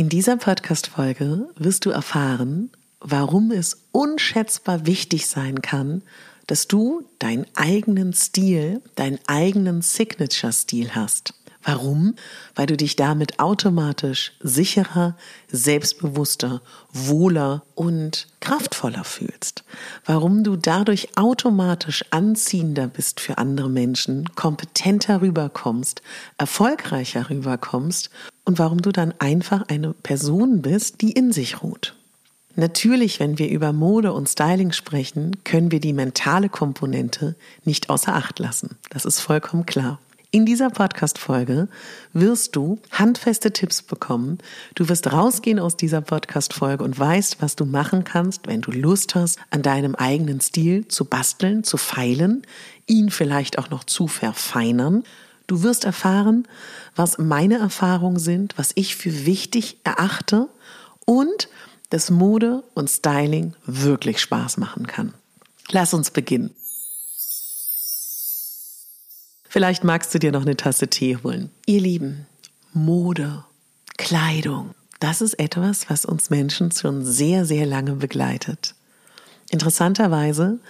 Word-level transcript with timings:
In 0.00 0.08
dieser 0.08 0.38
Podcast-Folge 0.38 1.50
wirst 1.56 1.84
du 1.84 1.90
erfahren, 1.90 2.70
warum 3.00 3.50
es 3.50 3.84
unschätzbar 3.92 4.86
wichtig 4.86 5.26
sein 5.26 5.60
kann, 5.60 6.00
dass 6.46 6.66
du 6.66 7.02
deinen 7.18 7.44
eigenen 7.54 8.14
Stil, 8.14 8.80
deinen 8.94 9.18
eigenen 9.26 9.82
Signature-Stil 9.82 10.94
hast. 10.94 11.34
Warum? 11.62 12.14
Weil 12.54 12.66
du 12.66 12.76
dich 12.76 12.96
damit 12.96 13.38
automatisch 13.38 14.32
sicherer, 14.40 15.16
selbstbewusster, 15.52 16.62
wohler 16.92 17.62
und 17.74 18.28
kraftvoller 18.40 19.04
fühlst. 19.04 19.64
Warum 20.06 20.42
du 20.42 20.56
dadurch 20.56 21.08
automatisch 21.16 22.04
anziehender 22.10 22.86
bist 22.86 23.20
für 23.20 23.36
andere 23.36 23.68
Menschen, 23.68 24.24
kompetenter 24.36 25.20
rüberkommst, 25.20 26.00
erfolgreicher 26.38 27.28
rüberkommst 27.28 28.08
und 28.44 28.58
warum 28.58 28.80
du 28.80 28.90
dann 28.90 29.12
einfach 29.18 29.68
eine 29.68 29.92
Person 29.92 30.62
bist, 30.62 31.02
die 31.02 31.12
in 31.12 31.30
sich 31.30 31.62
ruht. 31.62 31.94
Natürlich, 32.56 33.20
wenn 33.20 33.38
wir 33.38 33.48
über 33.48 33.72
Mode 33.72 34.12
und 34.12 34.28
Styling 34.28 34.72
sprechen, 34.72 35.36
können 35.44 35.70
wir 35.70 35.80
die 35.80 35.92
mentale 35.92 36.48
Komponente 36.48 37.36
nicht 37.64 37.90
außer 37.90 38.14
Acht 38.14 38.38
lassen. 38.38 38.76
Das 38.90 39.04
ist 39.04 39.20
vollkommen 39.20 39.66
klar. 39.66 40.00
In 40.32 40.46
dieser 40.46 40.70
Podcast-Folge 40.70 41.66
wirst 42.12 42.54
du 42.54 42.78
handfeste 42.92 43.52
Tipps 43.52 43.82
bekommen. 43.82 44.38
Du 44.76 44.88
wirst 44.88 45.12
rausgehen 45.12 45.58
aus 45.58 45.76
dieser 45.76 46.02
Podcast-Folge 46.02 46.84
und 46.84 46.96
weißt, 46.96 47.42
was 47.42 47.56
du 47.56 47.64
machen 47.64 48.04
kannst, 48.04 48.46
wenn 48.46 48.60
du 48.60 48.70
Lust 48.70 49.16
hast, 49.16 49.40
an 49.50 49.62
deinem 49.62 49.96
eigenen 49.96 50.40
Stil 50.40 50.86
zu 50.86 51.04
basteln, 51.04 51.64
zu 51.64 51.76
feilen, 51.78 52.46
ihn 52.86 53.10
vielleicht 53.10 53.58
auch 53.58 53.70
noch 53.70 53.82
zu 53.82 54.06
verfeinern. 54.06 55.02
Du 55.48 55.64
wirst 55.64 55.84
erfahren, 55.84 56.46
was 56.94 57.18
meine 57.18 57.58
Erfahrungen 57.58 58.20
sind, 58.20 58.56
was 58.56 58.70
ich 58.76 58.94
für 58.94 59.26
wichtig 59.26 59.78
erachte 59.82 60.48
und 61.06 61.48
dass 61.88 62.08
Mode 62.08 62.62
und 62.74 62.88
Styling 62.88 63.54
wirklich 63.66 64.20
Spaß 64.20 64.58
machen 64.58 64.86
kann. 64.86 65.12
Lass 65.72 65.92
uns 65.92 66.12
beginnen. 66.12 66.54
Vielleicht 69.52 69.82
magst 69.82 70.14
du 70.14 70.20
dir 70.20 70.30
noch 70.30 70.42
eine 70.42 70.56
Tasse 70.56 70.86
Tee 70.86 71.16
holen. 71.16 71.50
Ihr 71.66 71.80
Lieben, 71.80 72.24
Mode, 72.72 73.44
Kleidung, 73.98 74.76
das 75.00 75.20
ist 75.20 75.40
etwas, 75.40 75.90
was 75.90 76.04
uns 76.04 76.30
Menschen 76.30 76.70
schon 76.70 77.04
sehr, 77.04 77.44
sehr 77.44 77.66
lange 77.66 77.94
begleitet. 77.94 78.76
Interessanterweise 79.50 80.60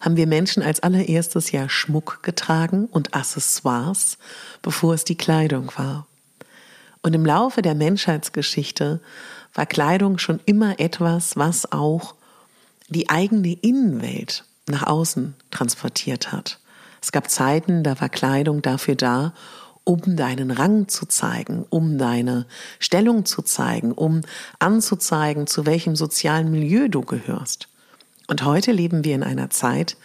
haben 0.00 0.16
wir 0.16 0.26
Menschen 0.26 0.62
als 0.62 0.80
allererstes 0.80 1.52
ja 1.52 1.68
Schmuck 1.68 2.22
getragen 2.22 2.86
und 2.86 3.14
Accessoires, 3.14 4.16
bevor 4.62 4.94
es 4.94 5.04
die 5.04 5.18
Kleidung 5.18 5.70
war. 5.76 6.06
Und 7.02 7.12
im 7.12 7.26
Laufe 7.26 7.60
der 7.60 7.74
Menschheitsgeschichte 7.74 9.02
war 9.52 9.66
Kleidung 9.66 10.16
schon 10.16 10.40
immer 10.46 10.80
etwas, 10.80 11.36
was 11.36 11.70
auch 11.70 12.14
die 12.88 13.10
eigene 13.10 13.52
Innenwelt 13.52 14.46
nach 14.66 14.86
außen 14.86 15.34
transportiert 15.50 16.32
hat. 16.32 16.61
Es 17.02 17.10
gab 17.10 17.28
Zeiten, 17.28 17.82
da 17.82 18.00
war 18.00 18.08
Kleidung 18.08 18.62
dafür 18.62 18.94
da, 18.94 19.34
um 19.84 20.16
deinen 20.16 20.52
Rang 20.52 20.86
zu 20.86 21.06
zeigen, 21.06 21.66
um 21.68 21.98
deine 21.98 22.46
Stellung 22.78 23.24
zu 23.24 23.42
zeigen, 23.42 23.90
um 23.90 24.20
anzuzeigen, 24.60 25.48
zu 25.48 25.66
welchem 25.66 25.96
sozialen 25.96 26.50
Milieu 26.52 26.88
du 26.88 27.00
gehörst. 27.00 27.68
Und 28.28 28.44
heute 28.44 28.70
leben 28.70 29.04
wir 29.04 29.16
in 29.16 29.24
einer 29.24 29.50
Zeit, 29.50 29.96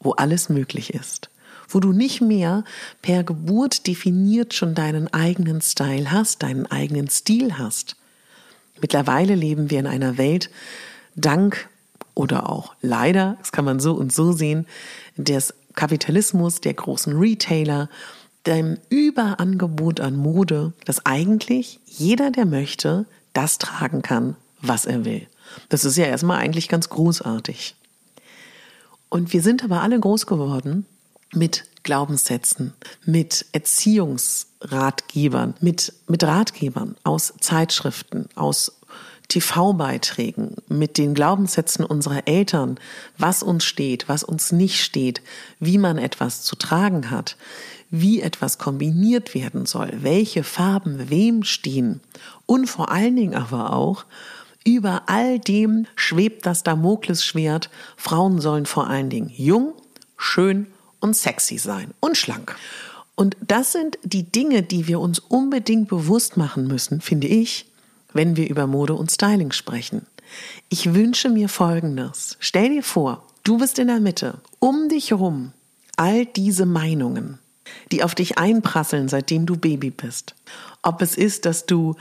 wo 0.00 0.12
alles 0.12 0.50
möglich 0.50 0.92
ist, 0.92 1.30
wo 1.68 1.80
du 1.80 1.92
nicht 1.92 2.20
mehr 2.20 2.64
per 3.00 3.24
Geburt 3.24 3.86
definiert 3.86 4.52
schon 4.52 4.74
deinen 4.74 5.12
eigenen 5.12 5.62
Style 5.62 6.12
hast, 6.12 6.42
deinen 6.42 6.66
eigenen 6.66 7.08
Stil 7.08 7.56
hast. 7.56 7.96
Mittlerweile 8.82 9.34
leben 9.34 9.70
wir 9.70 9.80
in 9.80 9.86
einer 9.86 10.18
Welt, 10.18 10.50
dank 11.14 11.70
oder 12.14 12.50
auch 12.50 12.74
leider, 12.82 13.36
das 13.38 13.52
kann 13.52 13.64
man 13.64 13.80
so 13.80 13.94
und 13.94 14.12
so 14.12 14.32
sehen, 14.32 14.66
des 15.16 15.54
Kapitalismus, 15.76 16.60
der 16.60 16.74
großen 16.74 17.16
Retailer, 17.16 17.88
dem 18.46 18.78
Überangebot 18.88 20.00
an 20.00 20.16
Mode, 20.16 20.72
dass 20.84 21.06
eigentlich 21.06 21.78
jeder, 21.86 22.32
der 22.32 22.46
möchte, 22.46 23.06
das 23.32 23.58
tragen 23.58 24.02
kann, 24.02 24.34
was 24.60 24.86
er 24.86 25.04
will. 25.04 25.28
Das 25.68 25.84
ist 25.84 25.96
ja 25.96 26.06
erstmal 26.06 26.38
eigentlich 26.38 26.68
ganz 26.68 26.88
großartig. 26.88 27.76
Und 29.08 29.32
wir 29.32 29.42
sind 29.42 29.62
aber 29.62 29.82
alle 29.82 30.00
groß 30.00 30.26
geworden 30.26 30.84
mit 31.32 31.64
Glaubenssätzen, 31.82 32.72
mit 33.04 33.46
Erziehungsratgebern, 33.52 35.54
mit, 35.60 35.92
mit 36.08 36.24
Ratgebern 36.24 36.96
aus 37.04 37.34
Zeitschriften, 37.40 38.28
aus 38.34 38.75
TV-Beiträgen, 39.28 40.56
mit 40.68 40.98
den 40.98 41.14
Glaubenssätzen 41.14 41.84
unserer 41.84 42.26
Eltern, 42.26 42.78
was 43.18 43.42
uns 43.42 43.64
steht, 43.64 44.08
was 44.08 44.22
uns 44.22 44.52
nicht 44.52 44.82
steht, 44.82 45.22
wie 45.60 45.78
man 45.78 45.98
etwas 45.98 46.42
zu 46.42 46.56
tragen 46.56 47.10
hat, 47.10 47.36
wie 47.90 48.20
etwas 48.20 48.58
kombiniert 48.58 49.34
werden 49.34 49.66
soll, 49.66 49.92
welche 50.00 50.44
Farben 50.44 51.08
wem 51.10 51.42
stehen 51.42 52.00
und 52.46 52.66
vor 52.66 52.90
allen 52.90 53.16
Dingen 53.16 53.34
aber 53.34 53.72
auch, 53.72 54.04
über 54.64 55.04
all 55.06 55.38
dem 55.38 55.86
schwebt 55.94 56.44
das 56.44 56.64
Damoklesschwert, 56.64 57.70
Frauen 57.96 58.40
sollen 58.40 58.66
vor 58.66 58.88
allen 58.88 59.10
Dingen 59.10 59.30
jung, 59.34 59.74
schön 60.16 60.66
und 61.00 61.14
sexy 61.16 61.58
sein 61.58 61.92
und 62.00 62.16
schlank. 62.16 62.56
Und 63.14 63.36
das 63.40 63.72
sind 63.72 63.98
die 64.02 64.24
Dinge, 64.24 64.62
die 64.62 64.88
wir 64.88 65.00
uns 65.00 65.20
unbedingt 65.20 65.88
bewusst 65.88 66.36
machen 66.36 66.66
müssen, 66.66 67.00
finde 67.00 67.28
ich, 67.28 67.66
wenn 68.12 68.36
wir 68.36 68.48
über 68.48 68.66
Mode 68.66 68.94
und 68.94 69.10
Styling 69.10 69.52
sprechen. 69.52 70.06
Ich 70.68 70.94
wünsche 70.94 71.28
mir 71.28 71.48
Folgendes. 71.48 72.36
Stell 72.40 72.70
dir 72.70 72.82
vor, 72.82 73.26
du 73.44 73.58
bist 73.58 73.78
in 73.78 73.88
der 73.88 74.00
Mitte, 74.00 74.38
um 74.58 74.88
dich 74.88 75.10
herum 75.10 75.52
all 75.96 76.26
diese 76.26 76.66
Meinungen, 76.66 77.38
die 77.90 78.02
auf 78.02 78.14
dich 78.14 78.38
einprasseln, 78.38 79.08
seitdem 79.08 79.46
du 79.46 79.56
Baby 79.56 79.90
bist. 79.90 80.34
Ob 80.82 81.00
es 81.02 81.16
ist, 81.16 81.46
dass 81.46 81.66
du 81.66 81.94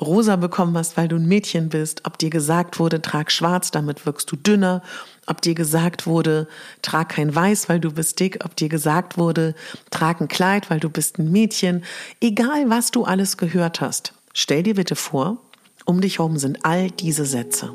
rosa 0.00 0.36
bekommen 0.36 0.76
hast, 0.76 0.96
weil 0.96 1.08
du 1.08 1.16
ein 1.16 1.26
Mädchen 1.26 1.68
bist, 1.68 2.04
ob 2.04 2.18
dir 2.18 2.30
gesagt 2.30 2.78
wurde, 2.78 3.00
trag 3.00 3.30
schwarz, 3.30 3.70
damit 3.70 4.06
wirkst 4.06 4.30
du 4.30 4.36
dünner, 4.36 4.82
ob 5.26 5.40
dir 5.40 5.54
gesagt 5.54 6.06
wurde, 6.06 6.48
trag 6.82 7.10
kein 7.10 7.34
weiß, 7.34 7.68
weil 7.68 7.80
du 7.80 7.92
bist 7.92 8.18
dick, 8.18 8.44
ob 8.44 8.56
dir 8.56 8.68
gesagt 8.68 9.18
wurde, 9.18 9.54
trag 9.90 10.20
ein 10.20 10.28
Kleid, 10.28 10.68
weil 10.68 10.80
du 10.80 10.90
bist 10.90 11.18
ein 11.18 11.30
Mädchen, 11.30 11.84
egal 12.20 12.70
was 12.70 12.90
du 12.90 13.04
alles 13.04 13.36
gehört 13.36 13.80
hast. 13.80 14.14
Stell 14.36 14.64
dir 14.64 14.74
bitte 14.74 14.96
vor, 14.96 15.38
um 15.84 16.00
dich 16.00 16.18
herum 16.18 16.38
sind 16.38 16.64
all 16.64 16.90
diese 16.90 17.24
Sätze. 17.24 17.70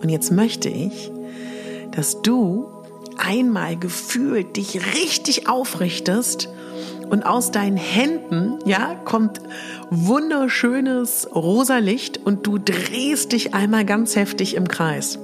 Und 0.00 0.08
jetzt 0.08 0.30
möchte 0.30 0.68
ich, 0.68 1.10
dass 1.90 2.22
du 2.22 2.68
einmal 3.16 3.76
gefühlt 3.76 4.56
dich 4.56 4.94
richtig 4.94 5.48
aufrichtest 5.48 6.48
und 7.10 7.26
aus 7.26 7.50
deinen 7.50 7.76
Händen, 7.76 8.60
ja, 8.66 8.94
kommt 9.04 9.40
wunderschönes 9.90 11.28
rosa 11.34 11.78
Licht 11.78 12.20
und 12.24 12.46
du 12.46 12.58
drehst 12.58 13.32
dich 13.32 13.52
einmal 13.52 13.84
ganz 13.84 14.14
heftig 14.14 14.54
im 14.54 14.68
Kreis. 14.68 15.16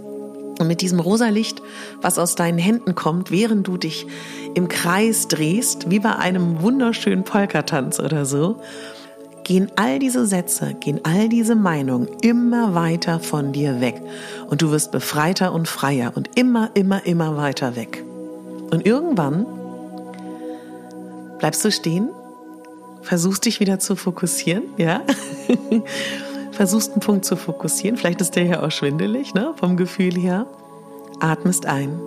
Und 0.58 0.66
mit 0.66 0.80
diesem 0.80 0.98
rosa 0.98 1.28
Licht, 1.28 1.62
was 2.02 2.18
aus 2.18 2.34
deinen 2.34 2.58
Händen 2.58 2.96
kommt, 2.96 3.30
während 3.30 3.68
du 3.68 3.76
dich 3.76 4.08
im 4.54 4.66
Kreis 4.66 5.28
drehst, 5.28 5.90
wie 5.90 6.00
bei 6.00 6.16
einem 6.16 6.60
wunderschönen 6.60 7.22
Polkatanz 7.22 8.00
oder 8.00 8.26
so, 8.26 8.60
gehen 9.44 9.70
all 9.76 9.98
diese 9.98 10.26
Sätze, 10.26 10.74
gehen 10.74 11.00
all 11.04 11.28
diese 11.28 11.54
Meinungen 11.54 12.08
immer 12.22 12.74
weiter 12.74 13.20
von 13.20 13.52
dir 13.52 13.80
weg. 13.80 14.02
Und 14.48 14.62
du 14.62 14.70
wirst 14.70 14.90
befreiter 14.90 15.52
und 15.52 15.68
freier 15.68 16.12
und 16.14 16.30
immer, 16.34 16.70
immer, 16.74 17.04
immer 17.06 17.36
weiter 17.36 17.76
weg. 17.76 18.02
Und 18.70 18.86
irgendwann 18.86 19.46
bleibst 21.38 21.64
du 21.64 21.70
stehen, 21.70 22.08
versuchst 23.02 23.44
dich 23.44 23.60
wieder 23.60 23.78
zu 23.78 23.96
fokussieren, 23.96 24.64
ja? 24.78 25.02
versuchst 26.52 26.92
einen 26.92 27.00
Punkt 27.00 27.24
zu 27.24 27.36
fokussieren. 27.36 27.96
Vielleicht 27.96 28.20
ist 28.20 28.36
der 28.36 28.44
ja 28.44 28.62
auch 28.62 28.70
schwindelig, 28.70 29.34
ne? 29.34 29.52
Vom 29.56 29.76
Gefühl 29.76 30.14
her. 30.14 30.46
Atmest 31.20 31.66
ein 31.66 32.00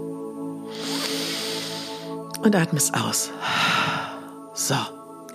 und 2.44 2.56
atmest 2.56 2.94
aus. 2.94 3.32
So, 4.54 4.76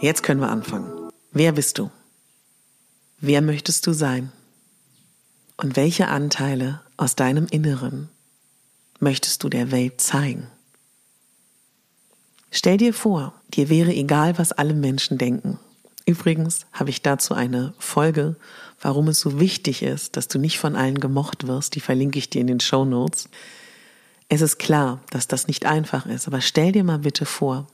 jetzt 0.01 0.23
können 0.23 0.41
wir 0.41 0.51
anfangen. 0.51 1.02
Wer 1.35 1.53
bist 1.53 1.79
du? 1.79 1.91
Wer 3.19 3.41
möchtest 3.41 3.87
du 3.87 3.95
sein? 3.95 4.33
Und 5.57 5.77
welche 5.77 6.09
Anteile 6.09 6.83
aus 6.99 7.17
deinem 7.17 7.47
Inneren 7.47 8.11
möchtest 9.01 9.43
du 9.43 9.49
der 9.49 9.71
Welt 9.71 10.03
zeigen? 10.03 10.49
Stell 12.51 12.77
dir 12.77 12.93
vor, 12.93 13.33
dir 13.49 13.71
wäre 13.71 13.95
egal, 13.95 14.37
was 14.37 14.53
alle 14.53 14.75
Menschen 14.75 15.17
denken. 15.17 15.59
Übrigens 16.05 16.67
habe 16.71 16.91
ich 16.91 17.01
dazu 17.01 17.33
eine 17.33 17.73
Folge, 17.79 18.37
warum 18.79 19.09
es 19.09 19.21
so 19.21 19.41
wichtig 19.41 19.83
ist, 19.83 20.19
dass 20.19 20.29
du 20.29 20.39
nicht 20.39 20.59
von 20.59 20.77
allen 20.77 21.01
gemocht 21.01 21.47
wirst. 21.47 21.75
Die 21.77 21.81
verlinke 21.81 22.19
ich 22.19 22.29
dir 22.29 22.43
in 22.43 22.47
den 22.47 22.61
Show 22.61 22.85
Notes. 22.85 23.31
Es 24.29 24.43
ist 24.43 24.59
klar, 24.59 25.01
dass 25.09 25.29
das 25.29 25.47
nicht 25.47 25.65
einfach 25.65 26.05
ist, 26.05 26.27
aber 26.27 26.43
stell 26.43 26.73
dir 26.73 26.85
mal 26.85 26.99
bitte 26.99 27.25
vor, 27.25 27.69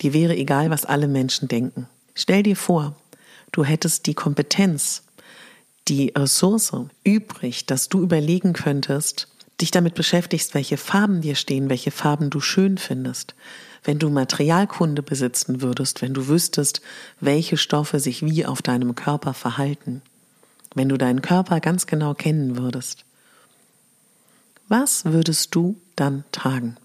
dir 0.00 0.12
wäre 0.12 0.36
egal, 0.36 0.70
was 0.70 0.84
alle 0.84 1.08
Menschen 1.08 1.48
denken. 1.48 1.88
Stell 2.20 2.42
dir 2.42 2.54
vor, 2.54 2.94
du 3.50 3.64
hättest 3.64 4.04
die 4.04 4.12
Kompetenz, 4.12 5.04
die 5.88 6.12
Ressource 6.14 6.70
übrig, 7.02 7.64
dass 7.64 7.88
du 7.88 8.02
überlegen 8.02 8.52
könntest, 8.52 9.26
dich 9.62 9.70
damit 9.70 9.94
beschäftigst, 9.94 10.52
welche 10.52 10.76
Farben 10.76 11.22
dir 11.22 11.34
stehen, 11.34 11.70
welche 11.70 11.90
Farben 11.90 12.28
du 12.28 12.40
schön 12.40 12.76
findest, 12.76 13.34
wenn 13.84 13.98
du 13.98 14.10
Materialkunde 14.10 15.02
besitzen 15.02 15.62
würdest, 15.62 16.02
wenn 16.02 16.12
du 16.12 16.28
wüsstest, 16.28 16.82
welche 17.20 17.56
Stoffe 17.56 18.00
sich 18.00 18.22
wie 18.22 18.44
auf 18.44 18.60
deinem 18.60 18.94
Körper 18.94 19.32
verhalten, 19.32 20.02
wenn 20.74 20.90
du 20.90 20.98
deinen 20.98 21.22
Körper 21.22 21.58
ganz 21.60 21.86
genau 21.86 22.12
kennen 22.12 22.58
würdest. 22.58 23.06
Was 24.68 25.06
würdest 25.06 25.54
du 25.54 25.80
dann 25.96 26.24
tragen? 26.32 26.76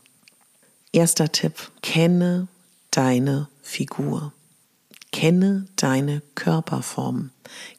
Erster 0.93 1.29
Tipp, 1.29 1.71
kenne 1.81 2.47
deine 2.89 3.49
Figur. 3.61 4.31
Kenne 5.15 5.65
deine 5.75 6.21
Körperform. 6.35 7.31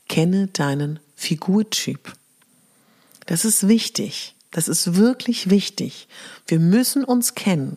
Kenne 0.08 0.48
deinen 0.48 0.98
Figurtyp. 1.16 2.14
Das 3.26 3.44
ist 3.44 3.68
wichtig. 3.68 4.34
Das 4.50 4.68
ist 4.68 4.96
wirklich 4.96 5.50
wichtig. 5.50 6.08
Wir 6.46 6.60
müssen 6.60 7.04
uns 7.04 7.34
kennen 7.34 7.76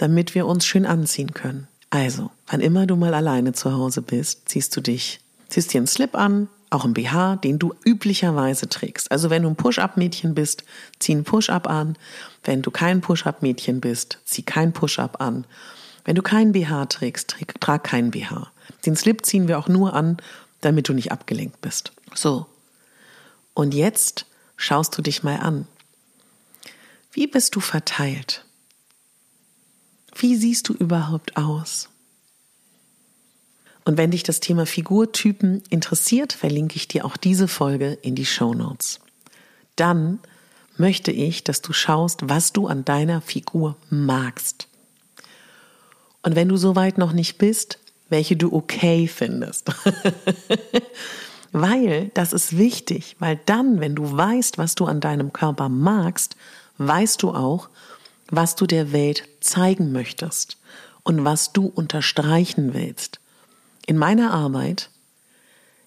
damit 0.00 0.34
wir 0.34 0.46
uns 0.46 0.64
schön 0.64 0.86
anziehen 0.86 1.34
können. 1.34 1.68
Also, 1.90 2.30
wann 2.46 2.60
immer 2.60 2.86
du 2.86 2.96
mal 2.96 3.12
alleine 3.12 3.52
zu 3.52 3.74
Hause 3.74 4.00
bist, 4.00 4.48
ziehst 4.48 4.74
du 4.74 4.80
dich, 4.80 5.20
ziehst 5.50 5.74
dir 5.74 5.78
einen 5.78 5.86
Slip 5.86 6.14
an, 6.14 6.48
auch 6.70 6.84
einen 6.84 6.94
BH, 6.94 7.36
den 7.36 7.58
du 7.58 7.74
üblicherweise 7.84 8.70
trägst. 8.70 9.12
Also 9.12 9.28
wenn 9.28 9.42
du 9.42 9.50
ein 9.50 9.56
Push-Up-Mädchen 9.56 10.34
bist, 10.34 10.64
zieh 11.00 11.16
ein 11.16 11.24
Push-Up 11.24 11.68
an. 11.68 11.96
Wenn 12.44 12.62
du 12.62 12.70
kein 12.70 13.02
Push-Up-Mädchen 13.02 13.82
bist, 13.82 14.20
zieh 14.24 14.42
kein 14.42 14.72
Push-Up 14.72 15.20
an. 15.20 15.44
Wenn 16.06 16.14
du 16.14 16.22
keinen 16.22 16.52
BH 16.52 16.86
trägst, 16.86 17.36
trag 17.60 17.84
keinen 17.84 18.10
BH. 18.10 18.50
Den 18.86 18.96
Slip 18.96 19.24
ziehen 19.24 19.48
wir 19.48 19.58
auch 19.58 19.68
nur 19.68 19.94
an, 19.94 20.18
damit 20.60 20.88
du 20.88 20.92
nicht 20.92 21.12
abgelenkt 21.12 21.60
bist. 21.60 21.92
So. 22.14 22.46
Und 23.54 23.74
jetzt 23.74 24.26
schaust 24.56 24.96
du 24.96 25.02
dich 25.02 25.22
mal 25.22 25.36
an. 25.36 25.66
Wie 27.12 27.26
bist 27.26 27.56
du 27.56 27.60
verteilt? 27.60 28.44
Wie 30.14 30.36
siehst 30.36 30.68
du 30.68 30.74
überhaupt 30.74 31.36
aus? 31.36 31.88
Und 33.84 33.96
wenn 33.96 34.10
dich 34.10 34.22
das 34.22 34.40
Thema 34.40 34.66
Figurtypen 34.66 35.62
interessiert, 35.70 36.32
verlinke 36.32 36.76
ich 36.76 36.86
dir 36.86 37.04
auch 37.04 37.16
diese 37.16 37.48
Folge 37.48 37.98
in 38.02 38.14
die 38.14 38.26
Show 38.26 38.54
Notes. 38.54 39.00
Dann 39.76 40.20
möchte 40.76 41.10
ich, 41.10 41.44
dass 41.44 41.62
du 41.62 41.72
schaust, 41.72 42.28
was 42.28 42.52
du 42.52 42.66
an 42.66 42.84
deiner 42.84 43.20
Figur 43.20 43.76
magst. 43.88 44.68
Und 46.22 46.36
wenn 46.36 46.48
du 46.48 46.56
soweit 46.56 46.98
noch 46.98 47.12
nicht 47.12 47.38
bist, 47.38 47.78
welche 48.10 48.36
du 48.36 48.52
okay 48.52 49.08
findest. 49.08 49.70
weil 51.52 52.10
das 52.14 52.32
ist 52.32 52.58
wichtig, 52.58 53.16
weil 53.18 53.40
dann, 53.46 53.80
wenn 53.80 53.94
du 53.94 54.16
weißt, 54.16 54.58
was 54.58 54.74
du 54.74 54.84
an 54.84 55.00
deinem 55.00 55.32
Körper 55.32 55.68
magst, 55.68 56.36
weißt 56.78 57.22
du 57.22 57.30
auch, 57.30 57.68
was 58.30 58.54
du 58.54 58.66
der 58.66 58.92
Welt 58.92 59.28
zeigen 59.40 59.92
möchtest 59.92 60.58
und 61.02 61.24
was 61.24 61.52
du 61.52 61.66
unterstreichen 61.66 62.74
willst. 62.74 63.20
In 63.86 63.96
meiner 63.96 64.32
Arbeit 64.32 64.90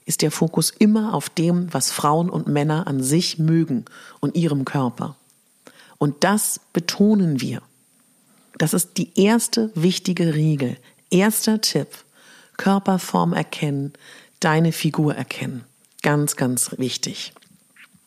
ist 0.06 0.22
der 0.22 0.31
Fokus 0.31 0.70
immer 0.70 1.14
auf 1.14 1.30
dem, 1.30 1.74
was 1.74 1.92
Frauen 1.92 2.30
und 2.30 2.48
Männer 2.48 2.88
an 2.88 3.02
sich 3.02 3.40
mögen 3.40 3.86
und 4.20 4.36
ihrem 4.36 4.66
Körper. 4.66 5.16
Und 5.98 6.24
das 6.25 6.60
betonen 6.74 7.40
wir. 7.40 7.62
Das 8.58 8.74
ist 8.74 8.98
die 8.98 9.18
erste 9.20 9.72
wichtige 9.75 10.34
Regel. 10.36 10.78
Erster 11.10 11.62
Tipp. 11.62 11.88
Körperform 12.63 13.34
erkennen, 13.34 13.91
deine 14.39 14.72
Figur 14.72 15.13
erkennen. 15.15 15.65
Ganz, 16.01 16.38
ganz 16.38 16.74
wichtig. 16.77 17.34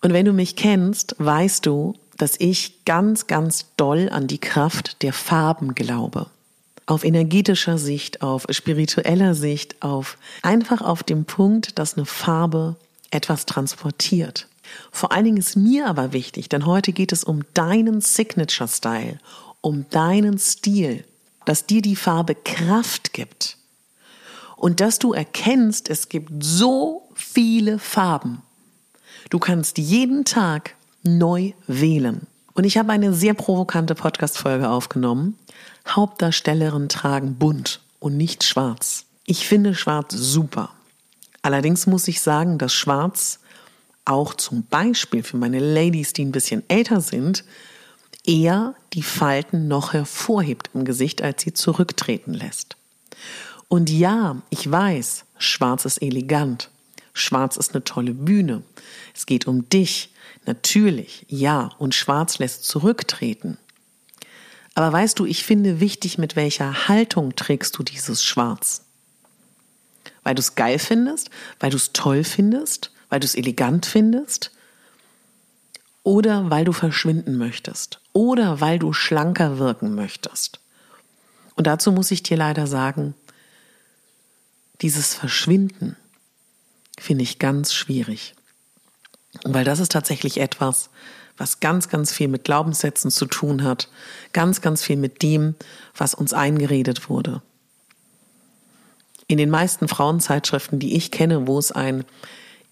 Und 0.00 0.14
wenn 0.14 0.24
du 0.24 0.32
mich 0.32 0.56
kennst, 0.56 1.14
weißt 1.18 1.66
du, 1.66 1.92
dass 2.16 2.40
ich 2.40 2.82
ganz, 2.86 3.26
ganz 3.26 3.66
doll 3.76 4.08
an 4.08 4.28
die 4.28 4.38
Kraft 4.38 5.02
der 5.02 5.12
Farben 5.12 5.74
glaube. 5.74 6.28
Auf 6.86 7.04
energetischer 7.04 7.76
Sicht, 7.76 8.22
auf 8.22 8.46
spiritueller 8.48 9.34
Sicht, 9.34 9.82
auf 9.82 10.16
einfach 10.40 10.80
auf 10.80 11.02
dem 11.02 11.26
Punkt, 11.26 11.78
dass 11.78 11.98
eine 11.98 12.06
Farbe 12.06 12.76
etwas 13.10 13.44
transportiert. 13.44 14.48
Vor 14.90 15.12
allen 15.12 15.24
Dingen 15.26 15.36
ist 15.36 15.56
mir 15.56 15.86
aber 15.86 16.14
wichtig, 16.14 16.48
denn 16.48 16.64
heute 16.64 16.94
geht 16.94 17.12
es 17.12 17.24
um 17.24 17.42
deinen 17.52 18.00
Signature 18.00 18.70
Style, 18.70 19.18
um 19.60 19.84
deinen 19.90 20.38
Stil, 20.38 21.04
dass 21.44 21.66
dir 21.66 21.82
die 21.82 21.96
Farbe 21.96 22.34
Kraft 22.34 23.12
gibt 23.12 23.58
und 24.56 24.80
dass 24.80 24.98
du 24.98 25.12
erkennst, 25.12 25.88
es 25.90 26.08
gibt 26.08 26.32
so 26.42 27.08
viele 27.14 27.78
Farben. 27.78 28.42
Du 29.30 29.38
kannst 29.38 29.78
jeden 29.78 30.24
Tag 30.24 30.74
neu 31.02 31.52
wählen. 31.66 32.26
Und 32.54 32.64
ich 32.64 32.78
habe 32.78 32.92
eine 32.92 33.12
sehr 33.12 33.34
provokante 33.34 33.94
Podcast-Folge 33.94 34.68
aufgenommen. 34.68 35.36
Hauptdarstellerinnen 35.86 36.88
tragen 36.88 37.36
bunt 37.36 37.80
und 38.00 38.16
nicht 38.16 38.44
schwarz. 38.44 39.04
Ich 39.26 39.46
finde 39.46 39.74
schwarz 39.74 40.14
super. 40.14 40.70
Allerdings 41.42 41.86
muss 41.86 42.08
ich 42.08 42.20
sagen, 42.22 42.58
dass 42.58 42.72
schwarz 42.72 43.40
auch 44.04 44.34
zum 44.34 44.64
Beispiel 44.64 45.22
für 45.22 45.36
meine 45.36 45.58
Ladies, 45.58 46.12
die 46.12 46.24
ein 46.24 46.32
bisschen 46.32 46.62
älter 46.68 47.00
sind, 47.00 47.44
eher 48.24 48.74
die 48.94 49.02
Falten 49.02 49.68
noch 49.68 49.92
hervorhebt 49.92 50.70
im 50.74 50.84
Gesicht, 50.84 51.22
als 51.22 51.42
sie 51.42 51.52
zurücktreten 51.52 52.32
lässt. 52.32 52.76
Und 53.68 53.90
ja, 53.90 54.42
ich 54.50 54.70
weiß, 54.70 55.24
schwarz 55.38 55.84
ist 55.84 55.98
elegant. 55.98 56.70
Schwarz 57.12 57.56
ist 57.56 57.74
eine 57.74 57.82
tolle 57.82 58.12
Bühne. 58.12 58.62
Es 59.14 59.26
geht 59.26 59.46
um 59.46 59.68
dich. 59.68 60.12
Natürlich, 60.44 61.26
ja, 61.28 61.70
und 61.78 61.94
Schwarz 61.94 62.38
lässt 62.38 62.64
zurücktreten. 62.64 63.58
Aber 64.74 64.92
weißt 64.92 65.18
du, 65.18 65.24
ich 65.24 65.42
finde 65.42 65.80
wichtig, 65.80 66.18
mit 66.18 66.36
welcher 66.36 66.86
Haltung 66.86 67.34
trägst 67.34 67.76
du 67.78 67.82
dieses 67.82 68.22
Schwarz? 68.22 68.84
Weil 70.22 70.34
du 70.34 70.40
es 70.40 70.54
geil 70.54 70.78
findest, 70.78 71.30
weil 71.58 71.70
du 71.70 71.76
es 71.76 71.92
toll 71.92 72.22
findest, 72.22 72.92
weil 73.08 73.18
du 73.18 73.24
es 73.24 73.34
elegant 73.34 73.86
findest 73.86 74.52
oder 76.02 76.50
weil 76.50 76.64
du 76.64 76.72
verschwinden 76.72 77.36
möchtest 77.36 78.00
oder 78.12 78.60
weil 78.60 78.78
du 78.78 78.92
schlanker 78.92 79.58
wirken 79.58 79.94
möchtest. 79.94 80.60
Und 81.54 81.66
dazu 81.66 81.90
muss 81.90 82.10
ich 82.10 82.22
dir 82.22 82.36
leider 82.36 82.66
sagen, 82.66 83.14
dieses 84.82 85.14
Verschwinden 85.14 85.96
finde 86.98 87.24
ich 87.24 87.38
ganz 87.38 87.72
schwierig. 87.74 88.34
Weil 89.44 89.64
das 89.64 89.80
ist 89.80 89.92
tatsächlich 89.92 90.38
etwas, 90.38 90.90
was 91.36 91.60
ganz, 91.60 91.88
ganz 91.88 92.12
viel 92.12 92.28
mit 92.28 92.44
Glaubenssätzen 92.44 93.10
zu 93.10 93.26
tun 93.26 93.62
hat, 93.62 93.88
ganz, 94.32 94.60
ganz 94.60 94.82
viel 94.82 94.96
mit 94.96 95.22
dem, 95.22 95.54
was 95.96 96.14
uns 96.14 96.32
eingeredet 96.32 97.08
wurde. 97.10 97.42
In 99.28 99.38
den 99.38 99.50
meisten 99.50 99.88
Frauenzeitschriften, 99.88 100.78
die 100.78 100.96
ich 100.96 101.10
kenne, 101.10 101.46
wo 101.46 101.58
es 101.58 101.72
ein 101.72 102.04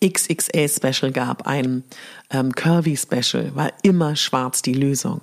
XXL-Special 0.02 1.12
gab, 1.12 1.46
ein 1.46 1.82
ähm, 2.30 2.54
Curvy-Special, 2.54 3.54
war 3.54 3.72
immer 3.82 4.16
schwarz 4.16 4.62
die 4.62 4.74
Lösung. 4.74 5.20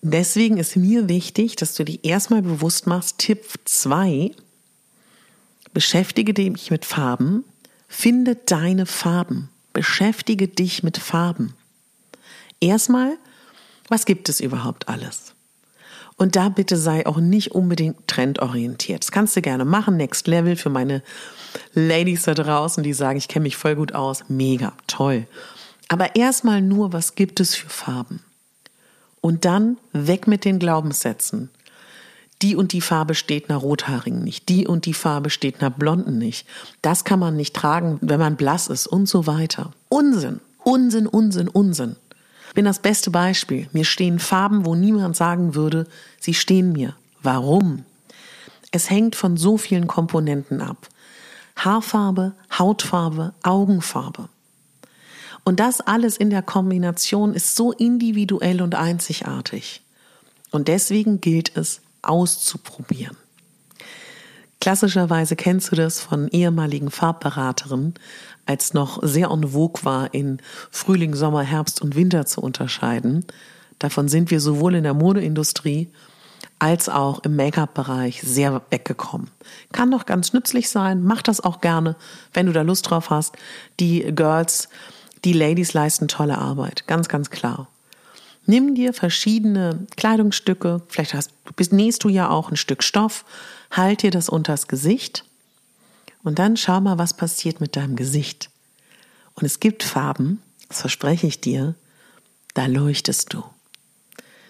Deswegen 0.00 0.56
ist 0.56 0.76
mir 0.76 1.08
wichtig, 1.08 1.56
dass 1.56 1.74
du 1.74 1.84
dir 1.84 2.02
erstmal 2.02 2.42
bewusst 2.42 2.86
machst, 2.86 3.18
Tipp 3.18 3.44
2, 3.64 4.32
beschäftige 5.72 6.34
dich 6.34 6.70
mit 6.70 6.84
Farben, 6.84 7.44
finde 7.88 8.36
deine 8.36 8.86
Farben, 8.86 9.48
beschäftige 9.72 10.48
dich 10.48 10.82
mit 10.82 10.98
Farben. 10.98 11.54
Erstmal, 12.60 13.16
was 13.88 14.06
gibt 14.06 14.28
es 14.28 14.40
überhaupt 14.40 14.88
alles? 14.88 15.34
Und 16.16 16.36
da 16.36 16.50
bitte 16.50 16.76
sei 16.76 17.06
auch 17.06 17.16
nicht 17.16 17.52
unbedingt 17.52 18.06
trendorientiert. 18.06 19.02
Das 19.02 19.10
kannst 19.10 19.34
du 19.34 19.42
gerne 19.42 19.64
machen, 19.64 19.96
Next 19.96 20.28
Level 20.28 20.56
für 20.56 20.70
meine 20.70 21.02
Ladies 21.74 22.22
da 22.22 22.34
draußen, 22.34 22.82
die 22.84 22.92
sagen, 22.92 23.18
ich 23.18 23.28
kenne 23.28 23.44
mich 23.44 23.56
voll 23.56 23.74
gut 23.74 23.94
aus. 23.94 24.24
Mega, 24.28 24.72
toll. 24.86 25.26
Aber 25.88 26.14
erstmal 26.16 26.62
nur, 26.62 26.92
was 26.92 27.14
gibt 27.14 27.40
es 27.40 27.54
für 27.54 27.68
Farben? 27.68 28.20
Und 29.20 29.44
dann 29.44 29.78
weg 29.92 30.26
mit 30.26 30.44
den 30.44 30.58
Glaubenssätzen. 30.58 31.50
Die 32.42 32.56
und 32.56 32.72
die 32.72 32.80
Farbe 32.80 33.14
steht 33.14 33.48
nach 33.48 33.62
Rothaarigen 33.62 34.24
nicht. 34.24 34.48
Die 34.48 34.66
und 34.66 34.84
die 34.84 34.94
Farbe 34.94 35.30
steht 35.30 35.60
nach 35.60 35.70
Blonden 35.70 36.18
nicht. 36.18 36.46
Das 36.82 37.04
kann 37.04 37.20
man 37.20 37.36
nicht 37.36 37.54
tragen, 37.54 37.98
wenn 38.00 38.18
man 38.18 38.36
blass 38.36 38.66
ist 38.66 38.88
und 38.88 39.08
so 39.08 39.28
weiter. 39.28 39.72
Unsinn, 39.88 40.40
Unsinn, 40.64 41.06
Unsinn, 41.06 41.48
Unsinn. 41.48 41.96
Bin 42.54 42.64
das 42.64 42.80
beste 42.80 43.10
Beispiel. 43.10 43.68
Mir 43.72 43.84
stehen 43.84 44.18
Farben, 44.18 44.66
wo 44.66 44.74
niemand 44.74 45.16
sagen 45.16 45.54
würde, 45.54 45.86
sie 46.20 46.34
stehen 46.34 46.72
mir. 46.72 46.96
Warum? 47.22 47.84
Es 48.72 48.90
hängt 48.90 49.14
von 49.14 49.36
so 49.36 49.56
vielen 49.56 49.86
Komponenten 49.86 50.60
ab. 50.60 50.88
Haarfarbe, 51.56 52.32
Hautfarbe, 52.58 53.34
Augenfarbe. 53.42 54.28
Und 55.44 55.60
das 55.60 55.80
alles 55.80 56.16
in 56.16 56.30
der 56.30 56.42
Kombination 56.42 57.34
ist 57.34 57.56
so 57.56 57.72
individuell 57.72 58.62
und 58.62 58.74
einzigartig. 58.74 59.82
Und 60.50 60.68
deswegen 60.68 61.20
gilt 61.20 61.56
es 61.56 61.80
auszuprobieren. 62.02 63.16
Klassischerweise 64.60 65.34
kennst 65.34 65.72
du 65.72 65.76
das 65.76 66.00
von 66.00 66.28
ehemaligen 66.28 66.90
Farbberaterinnen, 66.90 67.94
als 68.46 68.74
noch 68.74 69.00
sehr 69.02 69.30
en 69.30 69.48
vogue 69.48 69.84
war, 69.84 70.14
in 70.14 70.38
Frühling, 70.70 71.14
Sommer, 71.14 71.42
Herbst 71.42 71.82
und 71.82 71.96
Winter 71.96 72.26
zu 72.26 72.40
unterscheiden. 72.40 73.24
Davon 73.78 74.08
sind 74.08 74.30
wir 74.30 74.40
sowohl 74.40 74.76
in 74.76 74.84
der 74.84 74.94
Modeindustrie 74.94 75.90
als 76.60 76.88
auch 76.88 77.24
im 77.24 77.34
Make-up-Bereich 77.34 78.22
sehr 78.22 78.62
weggekommen. 78.70 79.28
Kann 79.72 79.90
doch 79.90 80.06
ganz 80.06 80.32
nützlich 80.32 80.70
sein, 80.70 81.02
mach 81.02 81.22
das 81.22 81.40
auch 81.40 81.60
gerne, 81.60 81.96
wenn 82.32 82.46
du 82.46 82.52
da 82.52 82.62
Lust 82.62 82.88
drauf 82.88 83.10
hast. 83.10 83.34
Die 83.80 84.14
Girls 84.14 84.68
die 85.24 85.32
Ladies 85.32 85.72
leisten 85.72 86.08
tolle 86.08 86.38
Arbeit, 86.38 86.86
ganz, 86.88 87.08
ganz 87.08 87.30
klar. 87.30 87.68
Nimm 88.44 88.74
dir 88.74 88.92
verschiedene 88.92 89.86
Kleidungsstücke, 89.96 90.82
vielleicht 90.88 91.14
hast, 91.14 91.32
nähst 91.70 92.02
du 92.04 92.08
ja 92.08 92.28
auch 92.28 92.50
ein 92.50 92.56
Stück 92.56 92.82
Stoff, 92.82 93.24
halt 93.70 94.02
dir 94.02 94.10
das 94.10 94.28
unters 94.28 94.66
Gesicht 94.66 95.24
und 96.22 96.38
dann 96.38 96.56
schau 96.56 96.80
mal, 96.80 96.98
was 96.98 97.14
passiert 97.14 97.60
mit 97.60 97.76
deinem 97.76 97.96
Gesicht. 97.96 98.50
Und 99.34 99.44
es 99.44 99.60
gibt 99.60 99.82
Farben, 99.82 100.42
das 100.68 100.80
verspreche 100.80 101.26
ich 101.26 101.40
dir, 101.40 101.74
da 102.54 102.66
leuchtest 102.66 103.32
du, 103.32 103.44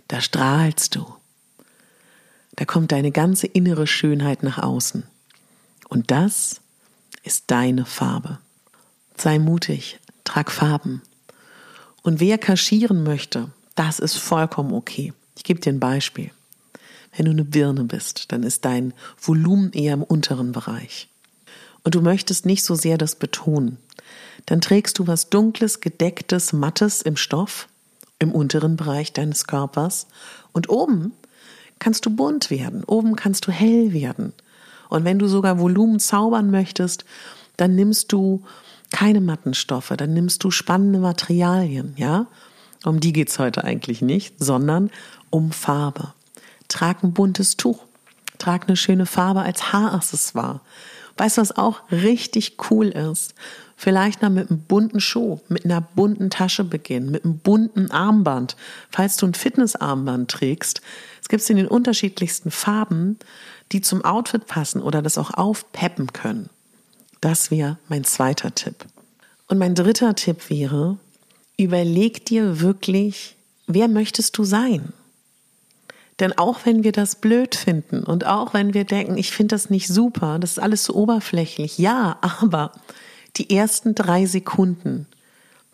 da 0.08 0.20
strahlst 0.20 0.94
du, 0.96 1.06
da 2.56 2.64
kommt 2.64 2.92
deine 2.92 3.12
ganze 3.12 3.46
innere 3.46 3.86
Schönheit 3.86 4.42
nach 4.42 4.58
außen. 4.58 5.04
Und 5.88 6.10
das 6.10 6.60
ist 7.22 7.50
deine 7.50 7.84
Farbe. 7.84 8.38
Sei 9.16 9.38
mutig, 9.38 10.00
trag 10.24 10.50
Farben. 10.50 11.02
Und 12.02 12.20
wer 12.20 12.38
kaschieren 12.38 13.04
möchte, 13.04 13.50
das 13.74 13.98
ist 13.98 14.16
vollkommen 14.16 14.72
okay. 14.72 15.12
Ich 15.36 15.44
gebe 15.44 15.60
dir 15.60 15.72
ein 15.72 15.80
Beispiel. 15.80 16.30
Wenn 17.16 17.26
du 17.26 17.30
eine 17.32 17.44
Birne 17.44 17.84
bist, 17.84 18.32
dann 18.32 18.42
ist 18.42 18.64
dein 18.64 18.94
Volumen 19.20 19.72
eher 19.72 19.94
im 19.94 20.02
unteren 20.02 20.52
Bereich. 20.52 21.08
Und 21.84 21.94
du 21.94 22.00
möchtest 22.00 22.46
nicht 22.46 22.64
so 22.64 22.74
sehr 22.74 22.96
das 22.96 23.16
betonen. 23.16 23.78
Dann 24.46 24.60
trägst 24.60 24.98
du 24.98 25.06
was 25.06 25.30
Dunkles, 25.30 25.80
Gedecktes, 25.80 26.52
Mattes 26.52 27.02
im 27.02 27.16
Stoff, 27.16 27.68
im 28.18 28.32
unteren 28.32 28.76
Bereich 28.76 29.12
deines 29.12 29.46
Körpers. 29.46 30.06
Und 30.52 30.68
oben 30.68 31.12
kannst 31.78 32.06
du 32.06 32.10
bunt 32.10 32.50
werden, 32.50 32.84
oben 32.84 33.16
kannst 33.16 33.46
du 33.46 33.52
hell 33.52 33.92
werden. 33.92 34.32
Und 34.88 35.04
wenn 35.04 35.18
du 35.18 35.26
sogar 35.26 35.58
Volumen 35.58 35.98
zaubern 36.00 36.50
möchtest, 36.50 37.04
dann 37.56 37.74
nimmst 37.74 38.12
du 38.12 38.42
keine 38.90 39.20
Mattenstoffe, 39.20 39.92
dann 39.96 40.12
nimmst 40.12 40.44
du 40.44 40.50
spannende 40.50 40.98
Materialien, 40.98 41.94
ja? 41.96 42.26
Um 42.84 43.00
die 43.00 43.12
geht's 43.12 43.38
heute 43.38 43.64
eigentlich 43.64 44.02
nicht, 44.02 44.34
sondern 44.38 44.90
um 45.30 45.52
Farbe. 45.52 46.12
Trag 46.68 47.02
ein 47.02 47.12
buntes 47.12 47.56
Tuch. 47.56 47.84
Trag 48.38 48.66
eine 48.66 48.76
schöne 48.76 49.06
Farbe 49.06 49.42
als 49.42 49.72
Haaraccessoire. 49.72 50.60
Weißt 51.16 51.36
du, 51.36 51.42
was 51.42 51.56
auch 51.56 51.80
richtig 51.90 52.56
cool 52.70 52.88
ist? 52.88 53.34
Vielleicht 53.76 54.22
mal 54.22 54.30
mit 54.30 54.50
einem 54.50 54.60
bunten 54.60 55.00
Schuh, 55.00 55.40
mit 55.48 55.64
einer 55.64 55.80
bunten 55.80 56.30
Tasche 56.30 56.64
beginnen, 56.64 57.10
mit 57.10 57.24
einem 57.24 57.38
bunten 57.38 57.90
Armband. 57.90 58.56
Falls 58.90 59.16
du 59.16 59.26
ein 59.26 59.34
Fitnessarmband 59.34 60.30
trägst, 60.30 60.80
es 61.20 61.28
gibt 61.28 61.42
es 61.42 61.50
in 61.50 61.56
den 61.56 61.68
unterschiedlichsten 61.68 62.50
Farben, 62.50 63.18
die 63.72 63.80
zum 63.80 64.04
Outfit 64.04 64.46
passen 64.46 64.82
oder 64.82 65.02
das 65.02 65.18
auch 65.18 65.34
aufpeppen 65.34 66.12
können. 66.12 66.48
Das 67.20 67.50
wäre 67.50 67.78
mein 67.88 68.04
zweiter 68.04 68.54
Tipp. 68.54 68.84
Und 69.48 69.58
mein 69.58 69.74
dritter 69.74 70.14
Tipp 70.14 70.48
wäre, 70.48 70.98
überleg 71.56 72.24
dir 72.26 72.60
wirklich, 72.60 73.36
wer 73.66 73.88
möchtest 73.88 74.36
du 74.38 74.44
sein? 74.44 74.92
Denn 76.20 76.36
auch 76.38 76.60
wenn 76.64 76.84
wir 76.84 76.92
das 76.92 77.16
blöd 77.16 77.54
finden 77.54 78.04
und 78.04 78.26
auch 78.26 78.54
wenn 78.54 78.74
wir 78.74 78.84
denken, 78.84 79.16
ich 79.16 79.32
finde 79.32 79.54
das 79.54 79.70
nicht 79.70 79.88
super, 79.88 80.38
das 80.38 80.52
ist 80.52 80.58
alles 80.58 80.84
so 80.84 80.94
oberflächlich, 80.94 81.78
ja, 81.78 82.18
aber 82.20 82.72
die 83.36 83.50
ersten 83.50 83.94
drei 83.94 84.26
Sekunden, 84.26 85.06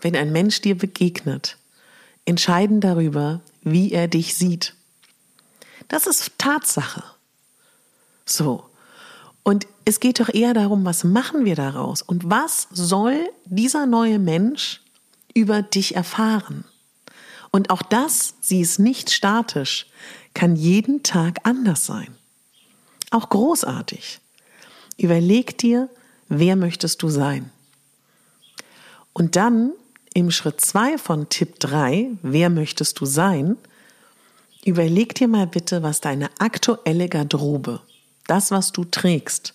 wenn 0.00 0.14
ein 0.14 0.32
Mensch 0.32 0.60
dir 0.60 0.78
begegnet, 0.78 1.56
entscheiden 2.24 2.80
darüber, 2.80 3.40
wie 3.62 3.92
er 3.92 4.06
dich 4.06 4.36
sieht. 4.36 4.74
Das 5.88 6.06
ist 6.06 6.32
Tatsache. 6.38 7.02
So. 8.24 8.64
Und 9.42 9.66
es 9.84 10.00
geht 10.00 10.20
doch 10.20 10.28
eher 10.28 10.52
darum, 10.52 10.84
was 10.84 11.04
machen 11.04 11.44
wir 11.44 11.56
daraus 11.56 12.02
und 12.02 12.30
was 12.30 12.68
soll 12.70 13.28
dieser 13.46 13.86
neue 13.86 14.18
Mensch 14.18 14.82
über 15.34 15.62
dich 15.62 15.94
erfahren. 15.94 16.64
Und 17.50 17.70
auch 17.70 17.82
das, 17.82 18.34
sie 18.40 18.60
ist 18.60 18.78
nicht 18.78 19.10
statisch, 19.10 19.86
kann 20.34 20.56
jeden 20.56 21.02
Tag 21.02 21.38
anders 21.44 21.86
sein. 21.86 22.14
Auch 23.10 23.28
großartig. 23.30 24.20
Überleg 24.96 25.56
dir, 25.58 25.88
wer 26.28 26.56
möchtest 26.56 27.02
du 27.02 27.08
sein? 27.08 27.50
Und 29.12 29.36
dann 29.36 29.72
im 30.14 30.30
Schritt 30.30 30.60
2 30.60 30.98
von 30.98 31.28
Tipp 31.28 31.58
3, 31.60 32.10
wer 32.22 32.50
möchtest 32.50 33.00
du 33.00 33.06
sein, 33.06 33.56
überleg 34.64 35.14
dir 35.14 35.28
mal 35.28 35.46
bitte, 35.46 35.82
was 35.82 36.00
deine 36.00 36.30
aktuelle 36.38 37.08
Garderobe, 37.08 37.80
das, 38.26 38.50
was 38.50 38.72
du 38.72 38.84
trägst, 38.84 39.54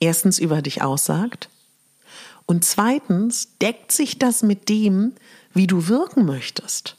erstens 0.00 0.38
über 0.38 0.62
dich 0.62 0.82
aussagt 0.82 1.48
und 2.46 2.64
zweitens 2.64 3.56
deckt 3.60 3.92
sich 3.92 4.18
das 4.18 4.42
mit 4.42 4.68
dem, 4.68 5.12
wie 5.54 5.66
du 5.66 5.88
wirken 5.88 6.24
möchtest. 6.24 6.96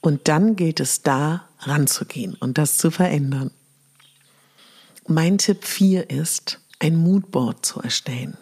Und 0.00 0.28
dann 0.28 0.56
gilt 0.56 0.80
es 0.80 1.02
da 1.02 1.44
ranzugehen 1.60 2.34
und 2.34 2.58
das 2.58 2.78
zu 2.78 2.90
verändern. 2.90 3.50
Mein 5.06 5.38
Tipp 5.38 5.64
4 5.64 6.08
ist, 6.10 6.60
ein 6.78 6.96
Moodboard 6.96 7.64
zu 7.64 7.80
erstellen. 7.80 8.36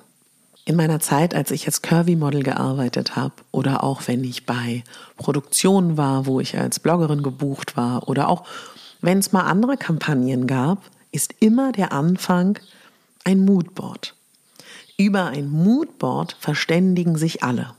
In 0.64 0.76
meiner 0.76 1.00
Zeit, 1.00 1.34
als 1.34 1.50
ich 1.50 1.66
als 1.66 1.82
Curvy-Model 1.82 2.42
gearbeitet 2.42 3.16
habe 3.16 3.34
oder 3.52 3.82
auch 3.82 4.02
wenn 4.06 4.22
ich 4.22 4.44
bei 4.44 4.84
Produktionen 5.16 5.96
war, 5.96 6.26
wo 6.26 6.40
ich 6.40 6.58
als 6.58 6.78
Bloggerin 6.78 7.22
gebucht 7.22 7.76
war 7.76 8.06
oder 8.08 8.28
auch 8.28 8.44
wenn 9.00 9.18
es 9.18 9.32
mal 9.32 9.44
andere 9.44 9.76
Kampagnen 9.76 10.46
gab, 10.46 10.82
ist 11.10 11.34
immer 11.40 11.72
der 11.72 11.92
Anfang 11.92 12.58
ein 13.24 13.44
Moodboard. 13.44 14.14
Über 15.00 15.26
ein 15.26 15.48
Moodboard 15.48 16.36
verständigen 16.40 17.16
sich 17.16 17.44
alle. 17.44 17.76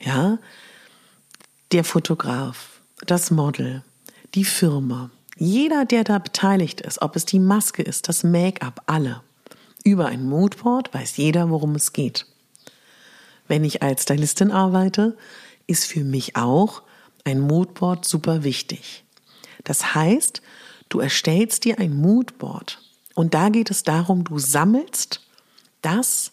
Ja, 0.00 0.38
der 1.72 1.82
Fotograf, 1.82 2.80
das 3.04 3.32
Model, 3.32 3.82
die 4.36 4.44
Firma, 4.44 5.10
jeder, 5.36 5.84
der 5.84 6.04
da 6.04 6.20
beteiligt 6.20 6.80
ist, 6.82 7.02
ob 7.02 7.16
es 7.16 7.24
die 7.24 7.40
Maske 7.40 7.82
ist, 7.82 8.08
das 8.08 8.22
Make-up, 8.22 8.82
alle. 8.86 9.22
Über 9.82 10.06
ein 10.06 10.24
Moodboard 10.24 10.94
weiß 10.94 11.16
jeder, 11.16 11.50
worum 11.50 11.74
es 11.74 11.92
geht. 11.92 12.26
wenn 13.48 13.64
ich 13.64 13.82
als 13.82 14.02
Stylistin 14.04 14.50
arbeite, 14.50 15.16
ist 15.66 15.84
für 15.86 16.04
mich 16.04 16.36
auch 16.36 16.82
ein 17.24 17.40
Moodboard 17.40 18.04
super 18.04 18.44
wichtig. 18.44 19.04
Das 19.64 19.94
heißt, 19.94 20.42
du 20.88 21.00
erstellst 21.00 21.64
dir 21.64 21.78
ein 21.78 21.96
Moodboard 21.96 22.80
und 23.14 23.34
da 23.34 23.48
geht 23.48 23.70
es 23.70 23.82
darum, 23.82 24.24
du 24.24 24.38
sammelst 24.38 25.20
das, 25.84 26.32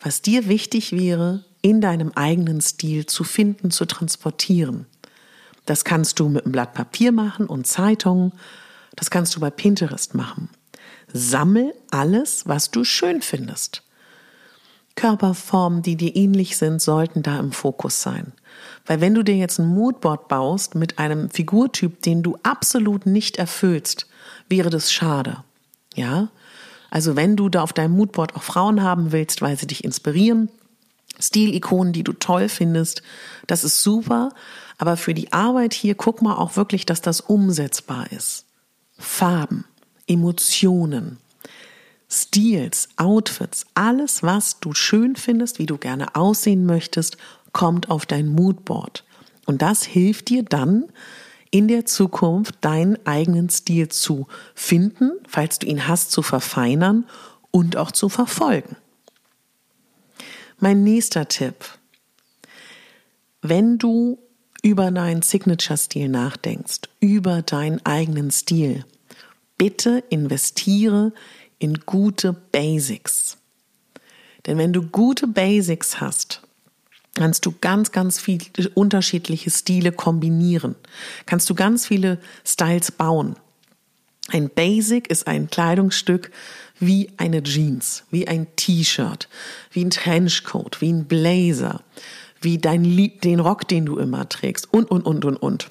was 0.00 0.22
dir 0.22 0.48
wichtig 0.48 0.92
wäre, 0.92 1.44
in 1.62 1.80
deinem 1.80 2.12
eigenen 2.14 2.60
Stil 2.60 3.06
zu 3.06 3.24
finden, 3.24 3.70
zu 3.70 3.86
transportieren. 3.86 4.86
Das 5.64 5.84
kannst 5.84 6.20
du 6.20 6.28
mit 6.28 6.44
einem 6.44 6.52
Blatt 6.52 6.74
Papier 6.74 7.12
machen 7.12 7.46
und 7.46 7.66
Zeitungen. 7.66 8.32
Das 8.94 9.10
kannst 9.10 9.34
du 9.34 9.40
bei 9.40 9.50
Pinterest 9.50 10.14
machen. 10.14 10.48
Sammel 11.12 11.74
alles, 11.90 12.46
was 12.46 12.70
du 12.70 12.84
schön 12.84 13.20
findest. 13.20 13.82
Körperformen, 14.94 15.82
die 15.82 15.96
dir 15.96 16.16
ähnlich 16.16 16.56
sind, 16.56 16.80
sollten 16.80 17.22
da 17.22 17.38
im 17.38 17.52
Fokus 17.52 18.00
sein. 18.00 18.32
Weil 18.86 19.00
wenn 19.00 19.14
du 19.14 19.22
dir 19.22 19.36
jetzt 19.36 19.58
ein 19.58 19.66
Moodboard 19.66 20.28
baust 20.28 20.74
mit 20.74 20.98
einem 20.98 21.28
Figurtyp, 21.30 22.00
den 22.02 22.22
du 22.22 22.38
absolut 22.42 23.04
nicht 23.04 23.36
erfüllst, 23.36 24.06
wäre 24.48 24.70
das 24.70 24.92
schade. 24.92 25.44
Ja? 25.94 26.28
Also 26.90 27.16
wenn 27.16 27.36
du 27.36 27.48
da 27.48 27.62
auf 27.62 27.72
deinem 27.72 27.96
Moodboard 27.96 28.36
auch 28.36 28.42
Frauen 28.42 28.82
haben 28.82 29.12
willst, 29.12 29.42
weil 29.42 29.58
sie 29.58 29.66
dich 29.66 29.84
inspirieren, 29.84 30.48
Stilikonen, 31.18 31.92
die 31.92 32.04
du 32.04 32.12
toll 32.12 32.48
findest, 32.48 33.02
das 33.46 33.64
ist 33.64 33.82
super. 33.82 34.30
Aber 34.78 34.96
für 34.96 35.14
die 35.14 35.32
Arbeit 35.32 35.72
hier 35.72 35.94
guck 35.94 36.22
mal 36.22 36.36
auch 36.36 36.56
wirklich, 36.56 36.86
dass 36.86 37.00
das 37.00 37.20
umsetzbar 37.20 38.10
ist. 38.12 38.44
Farben, 38.98 39.64
Emotionen, 40.06 41.18
Stils, 42.08 42.88
Outfits, 42.96 43.66
alles, 43.74 44.22
was 44.22 44.60
du 44.60 44.74
schön 44.74 45.16
findest, 45.16 45.58
wie 45.58 45.66
du 45.66 45.76
gerne 45.76 46.14
aussehen 46.14 46.64
möchtest, 46.64 47.16
kommt 47.52 47.90
auf 47.90 48.06
dein 48.06 48.28
Moodboard. 48.28 49.04
Und 49.46 49.62
das 49.62 49.84
hilft 49.84 50.28
dir 50.28 50.42
dann, 50.44 50.84
in 51.50 51.68
der 51.68 51.86
Zukunft 51.86 52.56
deinen 52.60 53.04
eigenen 53.06 53.48
Stil 53.50 53.88
zu 53.88 54.26
finden, 54.54 55.12
falls 55.28 55.58
du 55.58 55.66
ihn 55.66 55.88
hast, 55.88 56.10
zu 56.10 56.22
verfeinern 56.22 57.06
und 57.50 57.76
auch 57.76 57.92
zu 57.92 58.08
verfolgen. 58.08 58.76
Mein 60.58 60.82
nächster 60.82 61.28
Tipp. 61.28 61.64
Wenn 63.42 63.78
du 63.78 64.18
über 64.62 64.90
deinen 64.90 65.22
Signature-Stil 65.22 66.08
nachdenkst, 66.08 66.80
über 67.00 67.42
deinen 67.42 67.84
eigenen 67.84 68.30
Stil, 68.30 68.84
bitte 69.58 70.02
investiere 70.10 71.12
in 71.58 71.74
gute 71.86 72.32
Basics. 72.32 73.38
Denn 74.46 74.58
wenn 74.58 74.72
du 74.72 74.82
gute 74.82 75.26
Basics 75.26 76.00
hast, 76.00 76.42
kannst 77.16 77.46
du 77.46 77.54
ganz, 77.60 77.90
ganz 77.90 78.20
viele 78.20 78.44
unterschiedliche 78.74 79.50
Stile 79.50 79.90
kombinieren. 79.90 80.76
Kannst 81.24 81.50
du 81.50 81.54
ganz 81.54 81.86
viele 81.86 82.20
Styles 82.44 82.92
bauen. 82.92 83.34
Ein 84.28 84.50
Basic 84.50 85.08
ist 85.08 85.26
ein 85.26 85.48
Kleidungsstück 85.48 86.30
wie 86.78 87.10
eine 87.16 87.42
Jeans, 87.42 88.04
wie 88.10 88.28
ein 88.28 88.46
T-Shirt, 88.56 89.28
wie 89.70 89.84
ein 89.84 89.90
Trenchcoat, 89.90 90.80
wie 90.80 90.92
ein 90.92 91.06
Blazer, 91.06 91.82
wie 92.40 92.58
dein 92.58 92.84
den 93.22 93.40
Rock, 93.40 93.66
den 93.66 93.86
du 93.86 93.98
immer 93.98 94.28
trägst 94.28 94.72
und, 94.72 94.90
und, 94.90 95.02
und, 95.02 95.24
und, 95.24 95.36
und. 95.36 95.70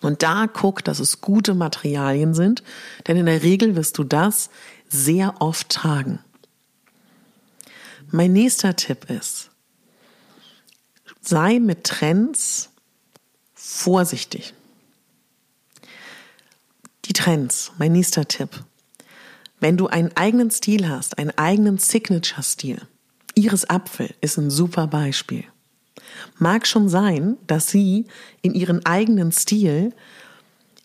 Und 0.00 0.22
da 0.22 0.46
guck, 0.52 0.84
dass 0.84 0.98
es 1.00 1.20
gute 1.20 1.54
Materialien 1.54 2.34
sind, 2.34 2.62
denn 3.06 3.16
in 3.16 3.26
der 3.26 3.42
Regel 3.42 3.74
wirst 3.76 3.98
du 3.98 4.04
das 4.04 4.50
sehr 4.88 5.40
oft 5.40 5.68
tragen. 5.70 6.18
Mein 8.10 8.32
nächster 8.32 8.76
Tipp 8.76 9.08
ist, 9.08 9.51
sei 11.22 11.60
mit 11.60 11.84
Trends 11.84 12.70
vorsichtig. 13.54 14.54
Die 17.06 17.12
Trends, 17.12 17.72
mein 17.78 17.92
nächster 17.92 18.26
Tipp. 18.28 18.50
Wenn 19.60 19.76
du 19.76 19.86
einen 19.86 20.14
eigenen 20.16 20.50
Stil 20.50 20.88
hast, 20.88 21.18
einen 21.18 21.36
eigenen 21.38 21.78
Signature-Stil, 21.78 22.80
Iris 23.34 23.64
Apfel 23.64 24.14
ist 24.20 24.36
ein 24.36 24.50
super 24.50 24.88
Beispiel. 24.88 25.44
Mag 26.38 26.66
schon 26.66 26.88
sein, 26.88 27.36
dass 27.46 27.68
sie 27.68 28.06
in 28.42 28.54
ihren 28.54 28.84
eigenen 28.84 29.32
Stil 29.32 29.94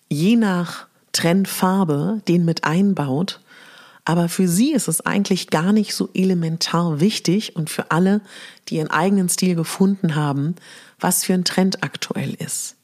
je 0.08 0.36
nach 0.36 0.88
Trendfarbe 1.12 2.21
den 2.28 2.45
mit 2.45 2.63
einbaut, 2.63 3.41
aber 4.07 4.29
für 4.29 4.47
sie 4.47 4.71
ist 4.71 4.87
es 4.87 5.05
eigentlich 5.05 5.49
gar 5.49 5.73
nicht 5.73 5.93
so 5.93 6.07
elementar 6.13 7.01
wichtig 7.01 7.57
und 7.57 7.69
für 7.69 7.91
alle, 7.91 8.21
die 8.69 8.75
ihren 8.77 8.89
eigenen 8.89 9.27
Stil 9.27 9.53
gefunden 9.53 10.15
haben, 10.15 10.55
was 10.97 11.25
für 11.25 11.33
ein 11.33 11.43
Trend 11.43 11.83
aktuell 11.83 12.33
ist. 12.35 12.77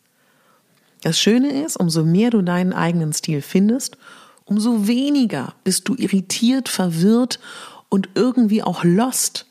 Das 1.02 1.18
Schöne 1.18 1.64
ist, 1.64 1.78
umso 1.78 2.04
mehr 2.04 2.30
du 2.30 2.42
deinen 2.42 2.74
eigenen 2.74 3.14
Stil 3.14 3.42
findest, 3.42 3.96
umso 4.44 4.86
weniger 4.86 5.54
bist 5.64 5.88
du 5.88 5.96
irritiert, 5.96 6.68
verwirrt 6.68 7.40
und 7.88 8.10
irgendwie 8.16 8.62
auch 8.62 8.84
lost, 8.84 9.46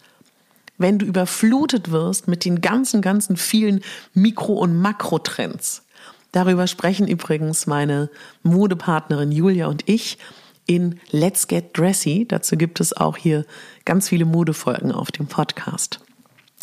wenn 0.76 0.98
du 0.98 1.06
überflutet 1.06 1.90
wirst 1.90 2.28
mit 2.28 2.44
den 2.44 2.61
ganzen, 2.61 3.00
ganzen 3.00 3.38
vielen 3.38 3.80
Mikro- 4.12 4.58
und 4.58 4.76
Makrotrends. 4.76 5.85
Darüber 6.32 6.66
sprechen 6.66 7.08
übrigens 7.08 7.66
meine 7.66 8.11
Modepartnerin 8.42 9.32
Julia 9.32 9.68
und 9.68 9.88
ich 9.88 10.18
in 10.66 11.01
Let's 11.11 11.48
Get 11.48 11.77
Dressy. 11.77 12.27
Dazu 12.27 12.57
gibt 12.57 12.81
es 12.81 12.96
auch 12.96 13.16
hier 13.16 13.44
ganz 13.85 14.09
viele 14.09 14.25
Modefolgen 14.25 14.92
auf 14.92 15.11
dem 15.11 15.27
Podcast. 15.27 16.01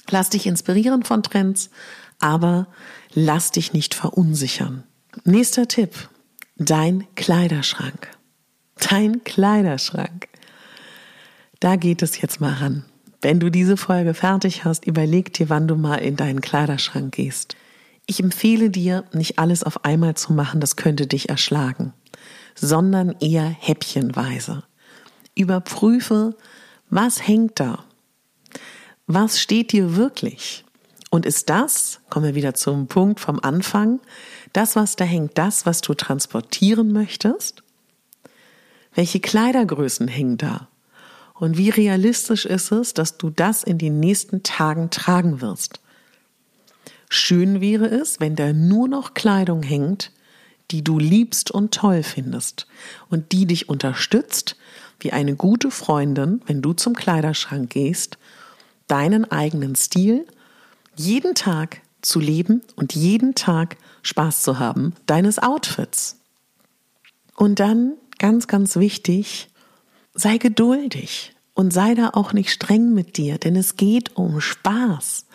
Lass 0.09 0.29
dich 0.29 0.47
inspirieren 0.47 1.03
von 1.03 1.23
Trends, 1.23 1.69
aber 2.19 2.67
lass 3.13 3.51
dich 3.51 3.73
nicht 3.73 3.93
verunsichern. 3.93 4.83
Nächster 5.23 5.67
Tipp. 5.67 6.09
Dein 6.57 7.07
Kleiderschrank. 7.15 8.09
Dein 8.89 9.23
Kleiderschrank. 9.23 10.27
Da 11.59 11.75
geht 11.75 12.01
es 12.01 12.21
jetzt 12.21 12.41
mal 12.41 12.53
ran. 12.53 12.85
Wenn 13.21 13.39
du 13.39 13.49
diese 13.49 13.75
Folge 13.75 14.13
fertig 14.13 14.63
hast, 14.63 14.85
überleg 14.85 15.33
dir, 15.33 15.49
wann 15.49 15.67
du 15.67 15.75
mal 15.75 15.97
in 15.97 16.15
deinen 16.15 16.41
Kleiderschrank 16.41 17.13
gehst. 17.13 17.57
Ich 18.05 18.21
empfehle 18.21 18.69
dir, 18.69 19.03
nicht 19.13 19.37
alles 19.39 19.63
auf 19.63 19.85
einmal 19.85 20.15
zu 20.15 20.33
machen, 20.33 20.61
das 20.61 20.77
könnte 20.77 21.05
dich 21.05 21.29
erschlagen, 21.29 21.93
sondern 22.55 23.15
eher 23.19 23.47
häppchenweise. 23.47 24.63
Überprüfe, 25.35 26.35
was 26.89 27.27
hängt 27.27 27.59
da? 27.59 27.85
Was 29.07 29.39
steht 29.39 29.71
dir 29.71 29.95
wirklich? 29.95 30.65
Und 31.09 31.25
ist 31.25 31.49
das, 31.49 32.01
kommen 32.09 32.25
wir 32.25 32.35
wieder 32.35 32.53
zum 32.53 32.87
Punkt 32.87 33.19
vom 33.19 33.39
Anfang, 33.39 33.99
das, 34.53 34.75
was 34.75 34.95
da 34.95 35.05
hängt, 35.05 35.37
das, 35.37 35.65
was 35.65 35.81
du 35.81 35.93
transportieren 35.93 36.91
möchtest? 36.91 37.63
Welche 38.93 39.19
Kleidergrößen 39.19 40.07
hängen 40.07 40.37
da? 40.37 40.67
Und 41.33 41.57
wie 41.57 41.69
realistisch 41.69 42.45
ist 42.45 42.71
es, 42.71 42.93
dass 42.93 43.17
du 43.17 43.29
das 43.29 43.63
in 43.63 43.77
den 43.77 43.99
nächsten 43.99 44.43
Tagen 44.43 44.89
tragen 44.89 45.41
wirst? 45.41 45.79
Schön 47.09 47.61
wäre 47.61 47.87
es, 47.87 48.19
wenn 48.19 48.35
da 48.35 48.53
nur 48.53 48.87
noch 48.87 49.13
Kleidung 49.13 49.63
hängt, 49.63 50.11
die 50.71 50.83
du 50.83 50.99
liebst 50.99 51.51
und 51.51 51.73
toll 51.73 52.03
findest 52.03 52.67
und 53.09 53.31
die 53.31 53.45
dich 53.45 53.69
unterstützt, 53.69 54.55
wie 54.99 55.11
eine 55.11 55.35
gute 55.35 55.71
Freundin, 55.71 56.41
wenn 56.45 56.61
du 56.61 56.73
zum 56.73 56.93
Kleiderschrank 56.93 57.69
gehst, 57.69 58.17
deinen 58.87 59.29
eigenen 59.31 59.75
Stil 59.75 60.25
jeden 60.95 61.35
Tag 61.35 61.81
zu 62.01 62.19
leben 62.19 62.61
und 62.75 62.95
jeden 62.95 63.35
Tag 63.35 63.77
Spaß 64.03 64.43
zu 64.43 64.59
haben, 64.59 64.93
deines 65.05 65.39
Outfits. 65.39 66.17
Und 67.35 67.59
dann, 67.59 67.93
ganz, 68.17 68.47
ganz 68.47 68.75
wichtig, 68.75 69.49
sei 70.13 70.37
geduldig 70.37 71.33
und 71.59 71.73
sei 71.73 71.93
da 71.93 72.11
auch 72.13 72.31
nicht 72.31 72.51
streng 72.51 72.93
mit 72.93 73.17
dir, 73.17 73.37
denn 73.37 73.57
es 73.57 73.75
geht 73.75 74.15
um 74.15 74.39
Spaß. 74.39 75.25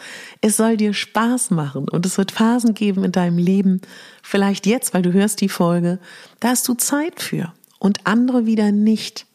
Es 0.40 0.56
soll 0.56 0.78
dir 0.78 0.94
Spaß 0.94 1.50
machen 1.50 1.86
und 1.86 2.06
es 2.06 2.16
wird 2.16 2.32
Phasen 2.32 2.72
geben 2.72 3.04
in 3.04 3.12
deinem 3.12 3.36
Leben, 3.36 3.82
vielleicht 4.22 4.64
jetzt, 4.64 4.94
weil 4.94 5.02
du 5.02 5.12
hörst 5.12 5.42
die 5.42 5.50
Folge, 5.50 5.98
da 6.40 6.48
hast 6.48 6.66
du 6.66 6.72
Zeit 6.72 7.20
für 7.20 7.52
und 7.78 8.06
andere 8.06 8.46
wieder 8.46 8.72
nicht. 8.72 9.26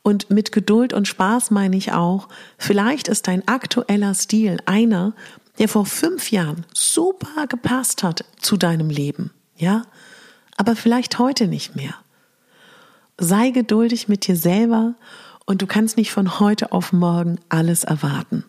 Und 0.00 0.30
mit 0.30 0.52
Geduld 0.52 0.94
und 0.94 1.06
Spaß 1.06 1.50
meine 1.50 1.76
ich 1.76 1.92
auch, 1.92 2.28
vielleicht 2.56 3.08
ist 3.08 3.28
dein 3.28 3.46
aktueller 3.46 4.14
Stil 4.14 4.56
einer, 4.64 5.12
der 5.58 5.68
vor 5.68 5.84
fünf 5.84 6.30
Jahren 6.30 6.64
super 6.72 7.46
gepasst 7.46 8.02
hat 8.02 8.24
zu 8.38 8.56
deinem 8.56 8.88
Leben, 8.88 9.32
ja, 9.54 9.82
aber 10.56 10.76
vielleicht 10.76 11.18
heute 11.18 11.46
nicht 11.46 11.76
mehr. 11.76 11.92
Sei 13.18 13.50
geduldig 13.50 14.08
mit 14.08 14.26
dir 14.26 14.36
selber 14.36 14.94
und 15.46 15.62
du 15.62 15.66
kannst 15.66 15.96
nicht 15.96 16.12
von 16.12 16.40
heute 16.40 16.72
auf 16.72 16.92
morgen 16.92 17.38
alles 17.48 17.84
erwarten. 17.84 18.44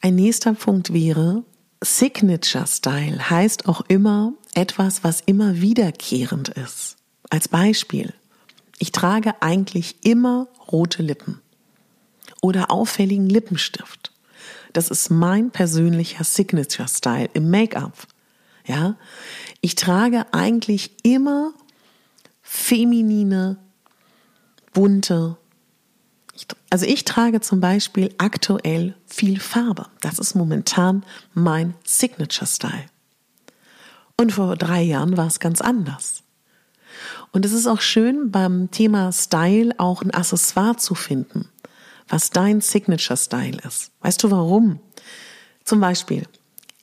Ein 0.00 0.14
nächster 0.14 0.54
Punkt 0.54 0.92
wäre, 0.92 1.42
Signature 1.82 2.66
Style 2.66 3.30
heißt 3.30 3.68
auch 3.68 3.82
immer 3.88 4.32
etwas, 4.54 5.04
was 5.04 5.20
immer 5.20 5.60
wiederkehrend 5.60 6.48
ist. 6.50 6.96
Als 7.30 7.48
Beispiel, 7.48 8.14
ich 8.78 8.92
trage 8.92 9.42
eigentlich 9.42 9.96
immer 10.04 10.48
rote 10.70 11.02
Lippen 11.02 11.40
oder 12.40 12.70
auffälligen 12.70 13.28
Lippenstift. 13.28 14.12
Das 14.72 14.90
ist 14.90 15.10
mein 15.10 15.50
persönlicher 15.50 16.24
Signature 16.24 16.88
Style 16.88 17.30
im 17.32 17.50
Make-up. 17.50 18.06
Ja, 18.66 18.96
ich 19.60 19.74
trage 19.74 20.26
eigentlich 20.32 20.92
immer 21.02 21.52
feminine, 22.42 23.58
bunte. 24.72 25.36
Also 26.70 26.86
ich 26.86 27.04
trage 27.04 27.40
zum 27.40 27.60
Beispiel 27.60 28.14
aktuell 28.18 28.94
viel 29.06 29.40
Farbe. 29.40 29.86
Das 30.00 30.18
ist 30.18 30.34
momentan 30.34 31.04
mein 31.34 31.74
Signature 31.84 32.46
Style. 32.46 32.86
Und 34.18 34.32
vor 34.32 34.56
drei 34.56 34.82
Jahren 34.82 35.16
war 35.16 35.26
es 35.26 35.40
ganz 35.40 35.60
anders. 35.60 36.22
Und 37.32 37.44
es 37.44 37.52
ist 37.52 37.66
auch 37.66 37.80
schön 37.80 38.30
beim 38.30 38.70
Thema 38.70 39.12
Style 39.12 39.74
auch 39.78 40.02
ein 40.02 40.10
Accessoire 40.10 40.76
zu 40.76 40.94
finden, 40.94 41.48
was 42.08 42.30
dein 42.30 42.60
Signature 42.60 43.16
Style 43.16 43.58
ist. 43.66 43.90
Weißt 44.00 44.22
du 44.22 44.30
warum? 44.30 44.80
Zum 45.64 45.80
Beispiel, 45.80 46.22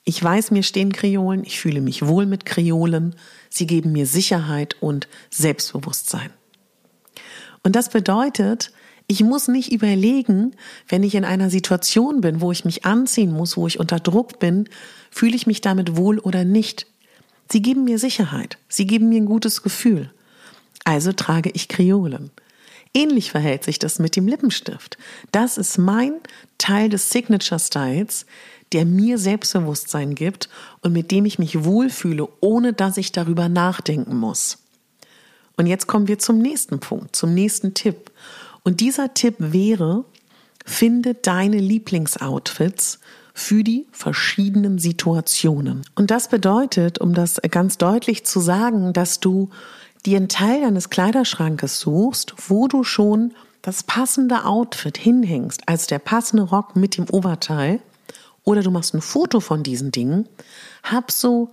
ich 0.04 0.22
weiß, 0.22 0.50
mir 0.50 0.62
stehen 0.62 0.92
Kreolen, 0.92 1.44
ich 1.44 1.58
fühle 1.58 1.80
mich 1.80 2.06
wohl 2.06 2.26
mit 2.26 2.44
Kreolen, 2.44 3.16
sie 3.48 3.66
geben 3.66 3.92
mir 3.92 4.06
Sicherheit 4.06 4.76
und 4.80 5.08
Selbstbewusstsein. 5.30 6.30
Und 7.62 7.74
das 7.74 7.88
bedeutet, 7.88 8.70
ich 9.06 9.22
muss 9.22 9.48
nicht 9.48 9.72
überlegen, 9.72 10.56
wenn 10.88 11.02
ich 11.02 11.14
in 11.14 11.24
einer 11.24 11.50
Situation 11.50 12.20
bin, 12.20 12.40
wo 12.40 12.52
ich 12.52 12.64
mich 12.64 12.84
anziehen 12.84 13.32
muss, 13.32 13.56
wo 13.56 13.66
ich 13.66 13.78
unter 13.78 14.00
Druck 14.00 14.38
bin, 14.38 14.68
fühle 15.10 15.36
ich 15.36 15.46
mich 15.46 15.60
damit 15.60 15.96
wohl 15.96 16.18
oder 16.18 16.44
nicht. 16.44 16.86
Sie 17.50 17.60
geben 17.60 17.84
mir 17.84 17.98
Sicherheit, 17.98 18.56
sie 18.68 18.86
geben 18.86 19.10
mir 19.10 19.20
ein 19.20 19.26
gutes 19.26 19.62
Gefühl. 19.62 20.10
Also 20.84 21.12
trage 21.12 21.50
ich 21.50 21.68
Kreolen. 21.68 22.30
Ähnlich 22.94 23.30
verhält 23.30 23.64
sich 23.64 23.78
das 23.78 23.98
mit 23.98 24.16
dem 24.16 24.28
Lippenstift. 24.28 24.96
Das 25.32 25.58
ist 25.58 25.78
mein 25.78 26.14
Teil 26.58 26.88
des 26.88 27.10
Signature 27.10 27.58
Styles, 27.58 28.24
der 28.72 28.84
mir 28.84 29.18
Selbstbewusstsein 29.18 30.14
gibt 30.14 30.48
und 30.80 30.92
mit 30.92 31.10
dem 31.10 31.26
ich 31.26 31.38
mich 31.38 31.64
wohlfühle, 31.64 32.28
ohne 32.40 32.72
dass 32.72 32.96
ich 32.96 33.12
darüber 33.12 33.48
nachdenken 33.48 34.16
muss. 34.16 34.58
Und 35.56 35.66
jetzt 35.66 35.86
kommen 35.86 36.08
wir 36.08 36.18
zum 36.18 36.38
nächsten 36.38 36.80
Punkt, 36.80 37.14
zum 37.14 37.34
nächsten 37.34 37.74
Tipp. 37.74 38.10
Und 38.64 38.80
dieser 38.80 39.14
Tipp 39.14 39.36
wäre, 39.38 40.04
finde 40.64 41.14
deine 41.14 41.58
Lieblingsoutfits 41.58 42.98
für 43.34 43.62
die 43.62 43.86
verschiedenen 43.92 44.78
Situationen. 44.78 45.84
Und 45.94 46.10
das 46.10 46.28
bedeutet, 46.28 46.98
um 46.98 47.14
das 47.14 47.40
ganz 47.50 47.78
deutlich 47.78 48.24
zu 48.24 48.40
sagen, 48.40 48.92
dass 48.92 49.20
du 49.20 49.50
dir 50.06 50.16
einen 50.16 50.28
Teil 50.28 50.62
deines 50.62 50.88
Kleiderschrankes 50.88 51.78
suchst, 51.80 52.34
wo 52.48 52.66
du 52.68 52.84
schon 52.84 53.34
das 53.60 53.82
passende 53.82 54.44
Outfit 54.44 54.96
hinhängst, 54.96 55.62
also 55.66 55.86
der 55.88 55.98
passende 55.98 56.44
Rock 56.44 56.76
mit 56.76 56.96
dem 56.96 57.08
Oberteil, 57.10 57.80
oder 58.44 58.62
du 58.62 58.70
machst 58.70 58.94
ein 58.94 59.00
Foto 59.00 59.40
von 59.40 59.62
diesen 59.62 59.90
Dingen, 59.90 60.28
hab 60.82 61.10
so 61.10 61.50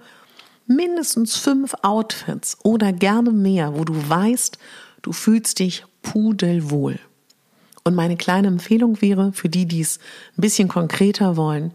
mindestens 0.68 1.38
fünf 1.38 1.74
Outfits 1.82 2.58
oder 2.64 2.92
gerne 2.94 3.32
mehr, 3.32 3.76
wo 3.76 3.86
du 3.86 3.94
weißt, 3.94 4.58
du 5.02 5.14
fühlst 5.14 5.60
dich 5.60 5.86
pudelwohl. 6.02 7.00
Und 7.84 7.96
meine 7.96 8.18
kleine 8.18 8.48
Empfehlung 8.48 9.02
wäre 9.02 9.34
für 9.34 9.50
die, 9.50 9.66
die 9.66 9.82
es 9.82 10.00
ein 10.38 10.42
bisschen 10.42 10.68
konkreter 10.68 11.36
wollen, 11.36 11.74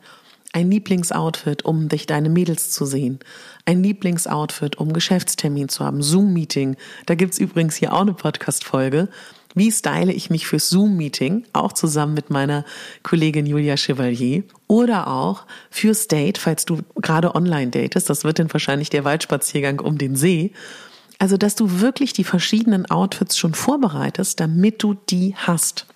ein 0.53 0.71
Lieblingsoutfit, 0.71 1.65
um 1.65 1.89
dich 1.89 2.07
deine 2.07 2.31
Mädels 2.31 2.71
zu 2.71 2.87
sehen. 2.87 3.19
Ein 3.67 3.83
Lieblingsoutfit, 3.83 4.77
um 4.77 4.93
Geschäftstermin 4.93 5.69
zu 5.69 5.85
haben. 5.85 6.03
Zoom-Meeting. 6.03 6.77
Da 7.05 7.15
gibt's 7.15 7.39
übrigens 7.39 7.77
hier 7.77 7.93
auch 7.93 8.01
eine 8.01 8.15
Podcast-Folge. 8.15 9.09
Wie 9.55 9.71
style 9.71 10.13
ich 10.13 10.31
mich 10.31 10.47
fürs 10.47 10.71
Zoom-Meeting? 10.71 11.45
Auch 11.53 11.73
zusammen 11.73 12.15
mit 12.15 12.31
meiner 12.31 12.65
Kollegin 13.03 13.45
Julia 13.45 13.77
Chevalier. 13.77 14.45
Oder 14.67 15.09
auch 15.09 15.45
fürs 15.71 16.09
Date, 16.09 16.39
falls 16.39 16.65
du 16.65 16.81
gerade 16.95 17.35
online 17.35 17.71
datest. 17.71 18.09
Das 18.09 18.25
wird 18.25 18.39
dann 18.39 18.53
wahrscheinlich 18.53 18.89
der 18.89 19.05
Waldspaziergang 19.05 19.81
um 19.81 19.99
den 19.99 20.17
See. 20.17 20.53
Also, 21.19 21.37
dass 21.37 21.55
du 21.55 21.81
wirklich 21.81 22.13
die 22.13 22.25
verschiedenen 22.25 22.87
Outfits 22.91 23.39
schon 23.39 23.55
vorbereitest, 23.55 24.39
damit 24.41 24.83
du 24.83 24.95
die 24.95 25.35
hast. 25.37 25.87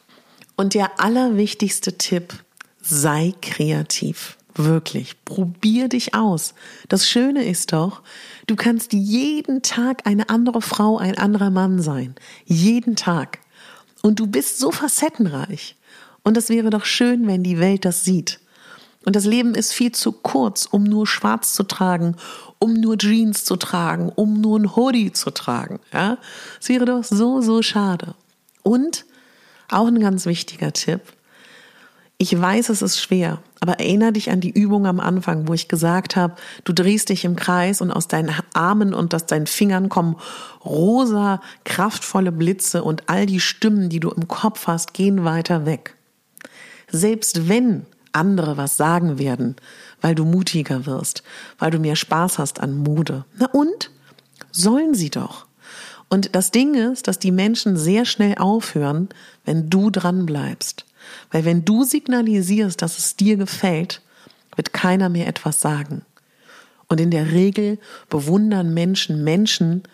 Und 0.57 0.75
der 0.75 1.01
allerwichtigste 1.01 1.99
Tipp, 1.99 2.35
sei 2.81 3.35
kreativ. 3.43 4.37
Wirklich. 4.55 5.25
Probier 5.25 5.89
dich 5.89 6.15
aus. 6.15 6.55
Das 6.89 7.09
Schöne 7.09 7.45
ist 7.45 7.73
doch, 7.73 8.03
du 8.47 8.57
kannst 8.57 8.93
jeden 8.93 9.63
Tag 9.63 10.07
eine 10.07 10.29
andere 10.29 10.61
Frau, 10.61 10.99
ein 10.99 11.17
anderer 11.17 11.51
Mann 11.51 11.81
sein. 11.81 12.15
Jeden 12.45 12.97
Tag. 12.97 13.39
Und 14.03 14.19
du 14.19 14.27
bist 14.27 14.59
so 14.59 14.71
facettenreich. 14.71 15.77
Und 16.23 16.37
es 16.37 16.49
wäre 16.49 16.71
doch 16.71 16.85
schön, 16.85 17.27
wenn 17.27 17.43
die 17.43 17.59
Welt 17.59 17.85
das 17.85 18.05
sieht. 18.05 18.41
Und 19.05 19.17
das 19.17 19.25
Leben 19.25 19.55
ist 19.55 19.73
viel 19.73 19.93
zu 19.93 20.13
kurz, 20.13 20.67
um 20.67 20.85
nur 20.85 21.07
schwarz 21.07 21.55
zu 21.55 21.63
tragen, 21.63 22.17
um 22.59 22.75
nur 22.75 22.99
Jeans 22.99 23.45
zu 23.45 23.57
tragen, 23.57 24.11
um 24.15 24.41
nur 24.41 24.59
ein 24.59 24.77
Hoodie 24.77 25.13
zu 25.13 25.31
tragen. 25.31 25.81
Ja? 25.93 26.19
Es 26.61 26.69
wäre 26.69 26.85
doch 26.85 27.03
so, 27.05 27.41
so 27.41 27.63
schade. 27.63 28.15
Und 28.63 29.07
auch 29.71 29.87
ein 29.87 30.01
ganz 30.01 30.27
wichtiger 30.27 30.73
Tipp. 30.73 31.01
Ich 32.19 32.39
weiß, 32.39 32.69
es 32.69 32.83
ist 32.83 33.01
schwer, 33.01 33.39
aber 33.61 33.81
erinnere 33.81 34.13
dich 34.13 34.31
an 34.31 34.43
die 34.43 34.51
Übung 34.51 34.87
am 34.87 35.01
Anfang, 35.01 35.49
wo 35.49 35.55
ich 35.55 35.69
gesagt 35.69 36.17
habe, 36.17 36.35
du 36.65 36.75
drehst 36.75 37.09
dich 37.09 37.25
im 37.25 37.35
Kreis 37.35 37.81
und 37.81 37.91
aus 37.91 38.09
deinen 38.09 38.35
Armen 38.53 38.93
und 38.93 39.15
aus 39.15 39.25
deinen 39.25 39.47
Fingern 39.47 39.89
kommen 39.89 40.17
rosa, 40.63 41.41
kraftvolle 41.65 42.31
Blitze 42.31 42.85
und 42.85 43.09
all 43.09 43.25
die 43.25 43.41
Stimmen, 43.41 43.89
die 43.89 44.01
du 44.01 44.11
im 44.11 44.29
Kopf 44.29 44.67
hast, 44.67 44.93
gehen 44.93 45.25
weiter 45.25 45.65
weg. 45.65 45.97
Selbst 46.91 47.49
wenn 47.49 47.87
andere 48.13 48.57
was 48.57 48.77
sagen 48.77 49.19
werden, 49.19 49.57
weil 50.01 50.15
du 50.15 50.25
mutiger 50.25 50.87
wirst, 50.87 51.23
weil 51.59 51.71
du 51.71 51.79
mehr 51.79 51.97
Spaß 51.97 52.39
hast 52.39 52.61
an 52.61 52.77
Mode. 52.77 53.25
Na 53.39 53.47
und? 53.47 53.91
Sollen 54.53 54.95
sie 54.95 55.11
doch. 55.11 55.47
Und 56.09 56.35
das 56.35 56.51
Ding 56.51 56.75
ist, 56.75 57.07
dass 57.07 57.19
die 57.19 57.31
Menschen 57.31 57.77
sehr 57.77 58.05
schnell 58.05 58.37
aufhören, 58.37 59.09
wenn 59.45 59.71
du 59.71 59.91
dran 59.91 60.27
bleibst. 60.27 60.85
Weil 61.31 61.45
wenn 61.45 61.65
du 61.65 61.85
signalisierst, 61.85 62.83
dass 62.83 62.99
es 62.99 63.17
dir 63.17 63.37
gefällt, 63.37 64.03
wird 64.57 64.73
keiner 64.73 65.09
mehr 65.09 65.29
etwas 65.29 65.61
sagen. 65.61 66.03
Und 66.89 67.01
in 67.01 67.13
der 67.13 67.31
Regel 67.31 67.79
bewundern 68.09 68.75
Menschen 68.75 69.23
Menschen, 69.23 69.85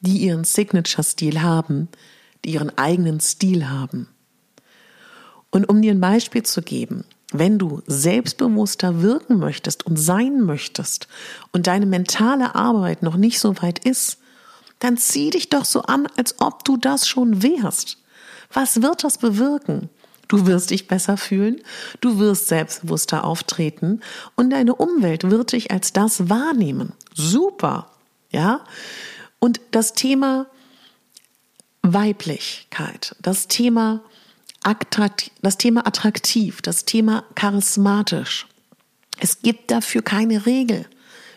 die 0.00 0.18
ihren 0.18 0.44
Signature-Stil 0.44 1.42
haben, 1.42 1.88
die 2.44 2.52
ihren 2.52 2.76
eigenen 2.78 3.20
Stil 3.20 3.68
haben. 3.68 4.08
Und 5.50 5.68
um 5.68 5.82
dir 5.82 5.92
ein 5.92 6.00
Beispiel 6.00 6.42
zu 6.42 6.62
geben, 6.62 7.04
wenn 7.32 7.58
du 7.58 7.82
selbstbewusster 7.86 9.02
wirken 9.02 9.38
möchtest 9.38 9.84
und 9.86 9.96
sein 9.96 10.40
möchtest 10.40 11.08
und 11.52 11.66
deine 11.66 11.86
mentale 11.86 12.54
Arbeit 12.54 13.02
noch 13.02 13.16
nicht 13.16 13.38
so 13.38 13.60
weit 13.60 13.84
ist, 13.84 14.18
dann 14.78 14.96
zieh 14.96 15.30
dich 15.30 15.50
doch 15.50 15.64
so 15.64 15.82
an, 15.82 16.06
als 16.16 16.36
ob 16.40 16.64
du 16.64 16.76
das 16.76 17.06
schon 17.06 17.42
wärst. 17.42 17.98
Was 18.52 18.80
wird 18.80 19.04
das 19.04 19.18
bewirken? 19.18 19.90
Du 20.28 20.46
wirst 20.46 20.70
dich 20.70 20.88
besser 20.88 21.16
fühlen, 21.16 21.60
du 22.02 22.18
wirst 22.18 22.48
selbstbewusster 22.48 23.24
auftreten 23.24 24.00
und 24.36 24.50
deine 24.50 24.74
Umwelt 24.74 25.30
wird 25.30 25.52
dich 25.52 25.70
als 25.70 25.94
das 25.94 26.28
wahrnehmen. 26.28 26.92
Super, 27.14 27.90
ja? 28.30 28.60
Und 29.38 29.60
das 29.70 29.94
Thema 29.94 30.46
Weiblichkeit, 31.82 33.16
das 33.22 33.48
Thema 33.48 34.02
das 34.62 35.58
Thema 35.58 35.86
attraktiv, 35.86 36.60
das 36.62 36.84
Thema 36.84 37.24
charismatisch. 37.34 38.46
Es 39.20 39.40
gibt 39.42 39.70
dafür 39.70 40.02
keine 40.02 40.46
Regel 40.46 40.86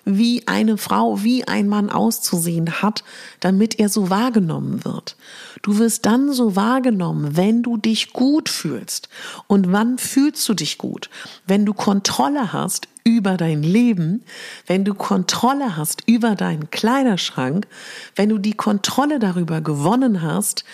wie 0.05 0.47
eine 0.47 0.77
Frau, 0.77 1.23
wie 1.23 1.47
ein 1.47 1.67
Mann 1.67 1.89
auszusehen 1.89 2.81
hat, 2.81 3.03
damit 3.39 3.79
er 3.79 3.89
so 3.89 4.09
wahrgenommen 4.09 4.83
wird. 4.83 5.15
Du 5.61 5.77
wirst 5.77 6.05
dann 6.05 6.33
so 6.33 6.55
wahrgenommen, 6.55 7.37
wenn 7.37 7.61
du 7.61 7.77
dich 7.77 8.13
gut 8.13 8.49
fühlst. 8.49 9.09
Und 9.47 9.71
wann 9.71 9.97
fühlst 9.97 10.47
du 10.49 10.53
dich 10.53 10.77
gut? 10.77 11.09
Wenn 11.45 11.65
du 11.65 11.73
Kontrolle 11.73 12.51
hast 12.51 12.87
über 13.03 13.37
dein 13.37 13.63
Leben, 13.63 14.23
wenn 14.65 14.85
du 14.85 14.93
Kontrolle 14.93 15.77
hast 15.77 16.03
über 16.07 16.35
deinen 16.35 16.71
Kleiderschrank, 16.71 17.67
wenn 18.15 18.29
du 18.29 18.37
die 18.37 18.53
Kontrolle 18.53 19.19
darüber 19.19 19.61
gewonnen 19.61 20.21
hast, 20.21 20.65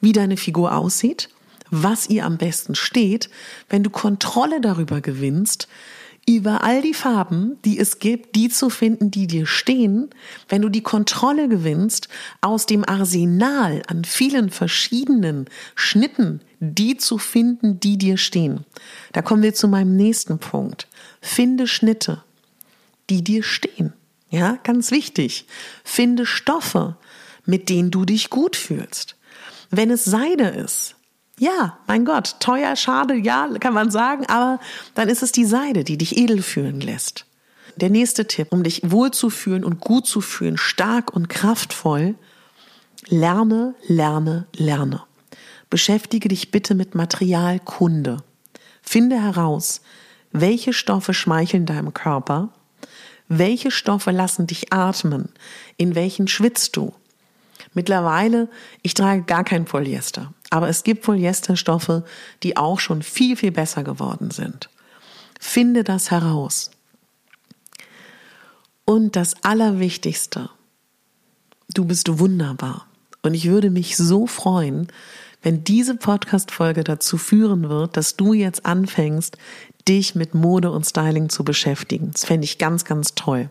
wie 0.00 0.12
deine 0.12 0.36
Figur 0.36 0.76
aussieht, 0.76 1.28
was 1.70 2.08
ihr 2.08 2.24
am 2.24 2.38
besten 2.38 2.74
steht, 2.74 3.30
wenn 3.68 3.82
du 3.82 3.90
Kontrolle 3.90 4.60
darüber 4.60 5.00
gewinnst, 5.00 5.68
über 6.28 6.62
all 6.62 6.82
die 6.82 6.92
Farben, 6.92 7.56
die 7.64 7.78
es 7.78 8.00
gibt, 8.00 8.36
die 8.36 8.50
zu 8.50 8.68
finden, 8.68 9.10
die 9.10 9.26
dir 9.26 9.46
stehen, 9.46 10.10
wenn 10.48 10.60
du 10.60 10.68
die 10.68 10.82
Kontrolle 10.82 11.48
gewinnst, 11.48 12.08
aus 12.42 12.66
dem 12.66 12.86
Arsenal 12.86 13.82
an 13.86 14.04
vielen 14.04 14.50
verschiedenen 14.50 15.46
Schnitten, 15.74 16.42
die 16.60 16.98
zu 16.98 17.16
finden, 17.16 17.80
die 17.80 17.96
dir 17.96 18.18
stehen. 18.18 18.66
Da 19.12 19.22
kommen 19.22 19.42
wir 19.42 19.54
zu 19.54 19.68
meinem 19.68 19.96
nächsten 19.96 20.38
Punkt. 20.38 20.86
Finde 21.22 21.66
Schnitte, 21.66 22.22
die 23.08 23.24
dir 23.24 23.42
stehen. 23.42 23.94
Ja, 24.28 24.58
ganz 24.64 24.90
wichtig. 24.90 25.46
Finde 25.82 26.26
Stoffe, 26.26 26.98
mit 27.46 27.70
denen 27.70 27.90
du 27.90 28.04
dich 28.04 28.28
gut 28.28 28.54
fühlst. 28.54 29.16
Wenn 29.70 29.90
es 29.90 30.04
Seide 30.04 30.48
ist, 30.48 30.96
Ja, 31.38 31.78
mein 31.86 32.04
Gott, 32.04 32.36
teuer, 32.40 32.74
schade, 32.74 33.14
ja, 33.14 33.48
kann 33.60 33.74
man 33.74 33.90
sagen, 33.90 34.26
aber 34.26 34.58
dann 34.94 35.08
ist 35.08 35.22
es 35.22 35.32
die 35.32 35.44
Seide, 35.44 35.84
die 35.84 35.96
dich 35.96 36.16
edel 36.16 36.42
fühlen 36.42 36.80
lässt. 36.80 37.26
Der 37.76 37.90
nächste 37.90 38.26
Tipp, 38.26 38.48
um 38.50 38.64
dich 38.64 38.90
wohlzufühlen 38.90 39.64
und 39.64 39.80
gut 39.80 40.06
zu 40.06 40.20
fühlen, 40.20 40.56
stark 40.56 41.14
und 41.14 41.28
kraftvoll, 41.28 42.16
lerne, 43.06 43.74
lerne, 43.86 44.46
lerne. 44.56 45.02
Beschäftige 45.70 46.28
dich 46.28 46.50
bitte 46.50 46.74
mit 46.74 46.96
Materialkunde. 46.96 48.16
Finde 48.82 49.22
heraus, 49.22 49.80
welche 50.32 50.72
Stoffe 50.72 51.14
schmeicheln 51.14 51.66
deinem 51.66 51.94
Körper, 51.94 52.48
welche 53.28 53.70
Stoffe 53.70 54.10
lassen 54.10 54.46
dich 54.46 54.72
atmen, 54.72 55.28
in 55.76 55.94
welchen 55.94 56.26
schwitzt 56.26 56.76
du. 56.76 56.94
Mittlerweile, 57.74 58.48
ich 58.82 58.94
trage 58.94 59.22
gar 59.22 59.44
kein 59.44 59.66
Polyester, 59.66 60.32
aber 60.50 60.68
es 60.68 60.82
gibt 60.82 61.02
Polyesterstoffe, 61.02 62.02
die 62.42 62.56
auch 62.56 62.80
schon 62.80 63.02
viel, 63.02 63.36
viel 63.36 63.52
besser 63.52 63.84
geworden 63.84 64.30
sind. 64.30 64.70
Finde 65.38 65.84
das 65.84 66.10
heraus. 66.10 66.70
Und 68.84 69.16
das 69.16 69.34
Allerwichtigste, 69.44 70.50
du 71.74 71.84
bist 71.84 72.18
wunderbar. 72.18 72.86
Und 73.22 73.34
ich 73.34 73.46
würde 73.46 73.70
mich 73.70 73.96
so 73.96 74.26
freuen, 74.26 74.88
wenn 75.42 75.62
diese 75.64 75.96
Podcast-Folge 75.96 76.84
dazu 76.84 77.18
führen 77.18 77.68
wird, 77.68 77.96
dass 77.96 78.16
du 78.16 78.32
jetzt 78.32 78.66
anfängst, 78.66 79.36
dich 79.86 80.14
mit 80.14 80.34
Mode 80.34 80.70
und 80.70 80.84
Styling 80.84 81.28
zu 81.28 81.44
beschäftigen. 81.44 82.10
Das 82.12 82.24
fände 82.24 82.44
ich 82.44 82.58
ganz, 82.58 82.84
ganz 82.84 83.14
toll. 83.14 83.50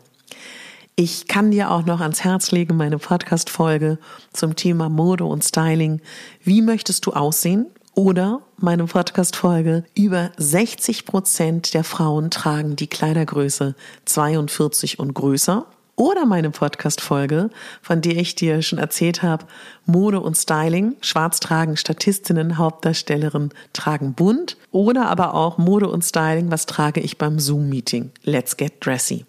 Ich 1.00 1.28
kann 1.28 1.52
dir 1.52 1.70
auch 1.70 1.86
noch 1.86 2.02
ans 2.02 2.24
Herz 2.24 2.50
legen, 2.50 2.76
meine 2.76 2.98
Podcast-Folge 2.98 4.00
zum 4.34 4.56
Thema 4.56 4.90
Mode 4.90 5.26
und 5.26 5.44
Styling. 5.44 6.02
Wie 6.44 6.64
möchtest 6.64 7.06
du 7.06 7.14
aussehen? 7.14 7.68
Oder 7.94 8.42
meine 8.58 8.86
Podcast-Folge 8.86 9.84
über 9.96 10.32
60 10.38 11.06
Prozent 11.06 11.76
der 11.76 11.84
Frauen 11.84 12.32
tragen 12.32 12.76
die 12.76 12.88
Kleidergröße 12.88 13.76
42 14.06 14.98
und 14.98 15.14
größer. 15.14 15.68
Oder 15.98 16.26
meine 16.26 16.50
Podcast-Folge, 16.50 17.52
von 17.84 18.02
der 18.02 18.18
ich 18.18 18.34
dir 18.34 18.64
schon 18.64 18.80
erzählt 18.80 19.22
habe, 19.22 19.46
Mode 19.86 20.20
und 20.20 20.36
Styling, 20.36 20.96
schwarz 21.02 21.40
tragen 21.40 21.78
Statistinnen, 21.78 22.58
Hauptdarstellerinnen 22.58 23.54
tragen 23.72 24.16
bunt. 24.16 24.58
Oder 24.72 25.10
aber 25.10 25.36
auch 25.36 25.60
Mode 25.60 25.90
und 25.90 26.04
Styling, 26.04 26.50
was 26.50 26.66
trage 26.66 27.02
ich 27.02 27.20
beim 27.20 27.40
Zoom-Meeting? 27.40 28.10
Let's 28.24 28.58
get 28.58 28.84
dressy. 28.84 29.26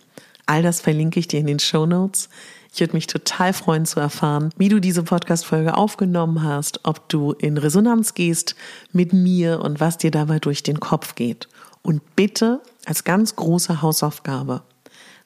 All 0.48 0.62
das 0.62 0.80
verlinke 0.80 1.20
ich 1.20 1.28
dir 1.28 1.40
in 1.40 1.46
den 1.46 1.58
Show 1.58 1.84
Notes. 1.84 2.30
Ich 2.72 2.80
würde 2.80 2.94
mich 2.94 3.06
total 3.06 3.52
freuen 3.52 3.84
zu 3.84 4.00
erfahren, 4.00 4.48
wie 4.56 4.70
du 4.70 4.80
diese 4.80 5.02
Podcast-Folge 5.02 5.76
aufgenommen 5.76 6.42
hast, 6.42 6.80
ob 6.84 7.06
du 7.10 7.32
in 7.32 7.58
Resonanz 7.58 8.14
gehst 8.14 8.56
mit 8.90 9.12
mir 9.12 9.60
und 9.60 9.78
was 9.78 9.98
dir 9.98 10.10
dabei 10.10 10.38
durch 10.38 10.62
den 10.62 10.80
Kopf 10.80 11.14
geht. 11.16 11.48
Und 11.82 12.16
bitte 12.16 12.62
als 12.86 13.04
ganz 13.04 13.36
große 13.36 13.82
Hausaufgabe, 13.82 14.62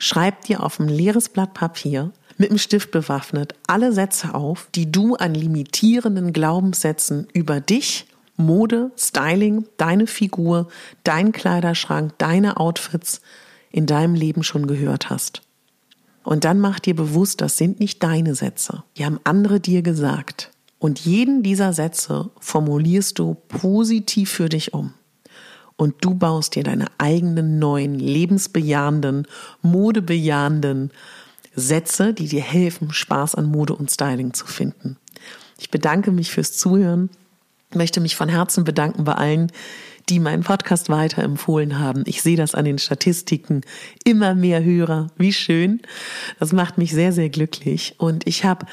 schreib 0.01 0.43
dir 0.47 0.61
auf 0.61 0.81
ein 0.81 0.89
leeres 0.89 1.29
Blatt 1.29 1.55
Papier 1.55 2.11
mit 2.37 2.51
dem 2.51 2.59
Stift 2.59 2.91
bewaffnet 2.91 3.55
alle 3.69 3.93
Sätze 3.93 4.35
auf, 4.35 4.67
die 4.75 4.91
du 4.91 5.15
an 5.15 5.35
limitierenden 5.35 6.33
Glaubenssätzen 6.33 7.29
über 7.33 7.61
dich, 7.61 8.07
Mode, 8.37 8.91
Styling, 8.99 9.67
deine 9.77 10.09
Figur, 10.09 10.67
dein 11.05 11.31
Kleiderschrank, 11.31 12.15
deine 12.19 12.57
Outfits 12.57 13.21
in 13.73 13.87
deinem 13.87 14.15
Leben 14.15 14.43
schon 14.43 14.67
gehört 14.67 15.11
hast. 15.11 15.43
Und 16.23 16.45
dann 16.45 16.61
mach 16.61 16.79
dir 16.79 16.95
bewusst, 16.95 17.41
das 17.41 17.57
sind 17.57 17.81
nicht 17.81 18.03
deine 18.03 18.35
Sätze. 18.35 18.85
Die 18.97 19.05
haben 19.05 19.19
andere 19.25 19.59
dir 19.59 19.83
gesagt. 19.83 20.51
Und 20.79 21.01
jeden 21.01 21.43
dieser 21.43 21.73
Sätze 21.73 22.31
formulierst 22.39 23.19
du 23.19 23.35
positiv 23.49 24.31
für 24.31 24.49
dich 24.49 24.75
um. 24.75 24.95
Und 25.77 25.97
du 26.01 26.15
baust 26.15 26.55
dir 26.55 26.63
deine 26.63 26.87
eigenen 26.99 27.59
neuen, 27.59 27.99
lebensbejahenden, 27.99 29.27
modebejahenden 29.63 30.93
Sätze, 31.55 32.15
die 32.15 32.29
dir 32.29 32.43
helfen, 32.43 32.93
Spaß 32.93 33.35
an 33.35 33.47
Mode 33.47 33.75
und 33.75 33.91
Styling 33.91 34.33
zu 34.33 34.47
finden. 34.47 34.97
Ich 35.59 35.71
bedanke 35.71 36.13
mich 36.13 36.31
fürs 36.31 36.57
Zuhören, 36.57 37.11
möchte 37.75 38.01
mich 38.01 38.17
von 38.17 38.29
Herzen 38.29 38.65
bedanken 38.65 39.05
bei 39.05 39.15
allen, 39.15 39.51
die 40.09 40.21
meinen 40.21 40.43
Podcast 40.43 40.89
weiterempfohlen 40.89 41.79
haben. 41.79 42.03
Ich 42.07 42.23
sehe 42.23 42.37
das 42.37 42.55
an 42.55 42.65
den 42.65 42.79
Statistiken. 42.79 43.63
Immer 44.05 44.35
mehr 44.35 44.63
Hörer. 44.63 45.09
Wie 45.17 45.33
schön. 45.33 45.81
Das 46.39 46.53
macht 46.53 46.79
mich 46.79 46.93
sehr, 46.93 47.13
sehr 47.13 47.29
glücklich. 47.29 47.95
Und 47.99 48.27
ich 48.27 48.45
habe 48.45 48.67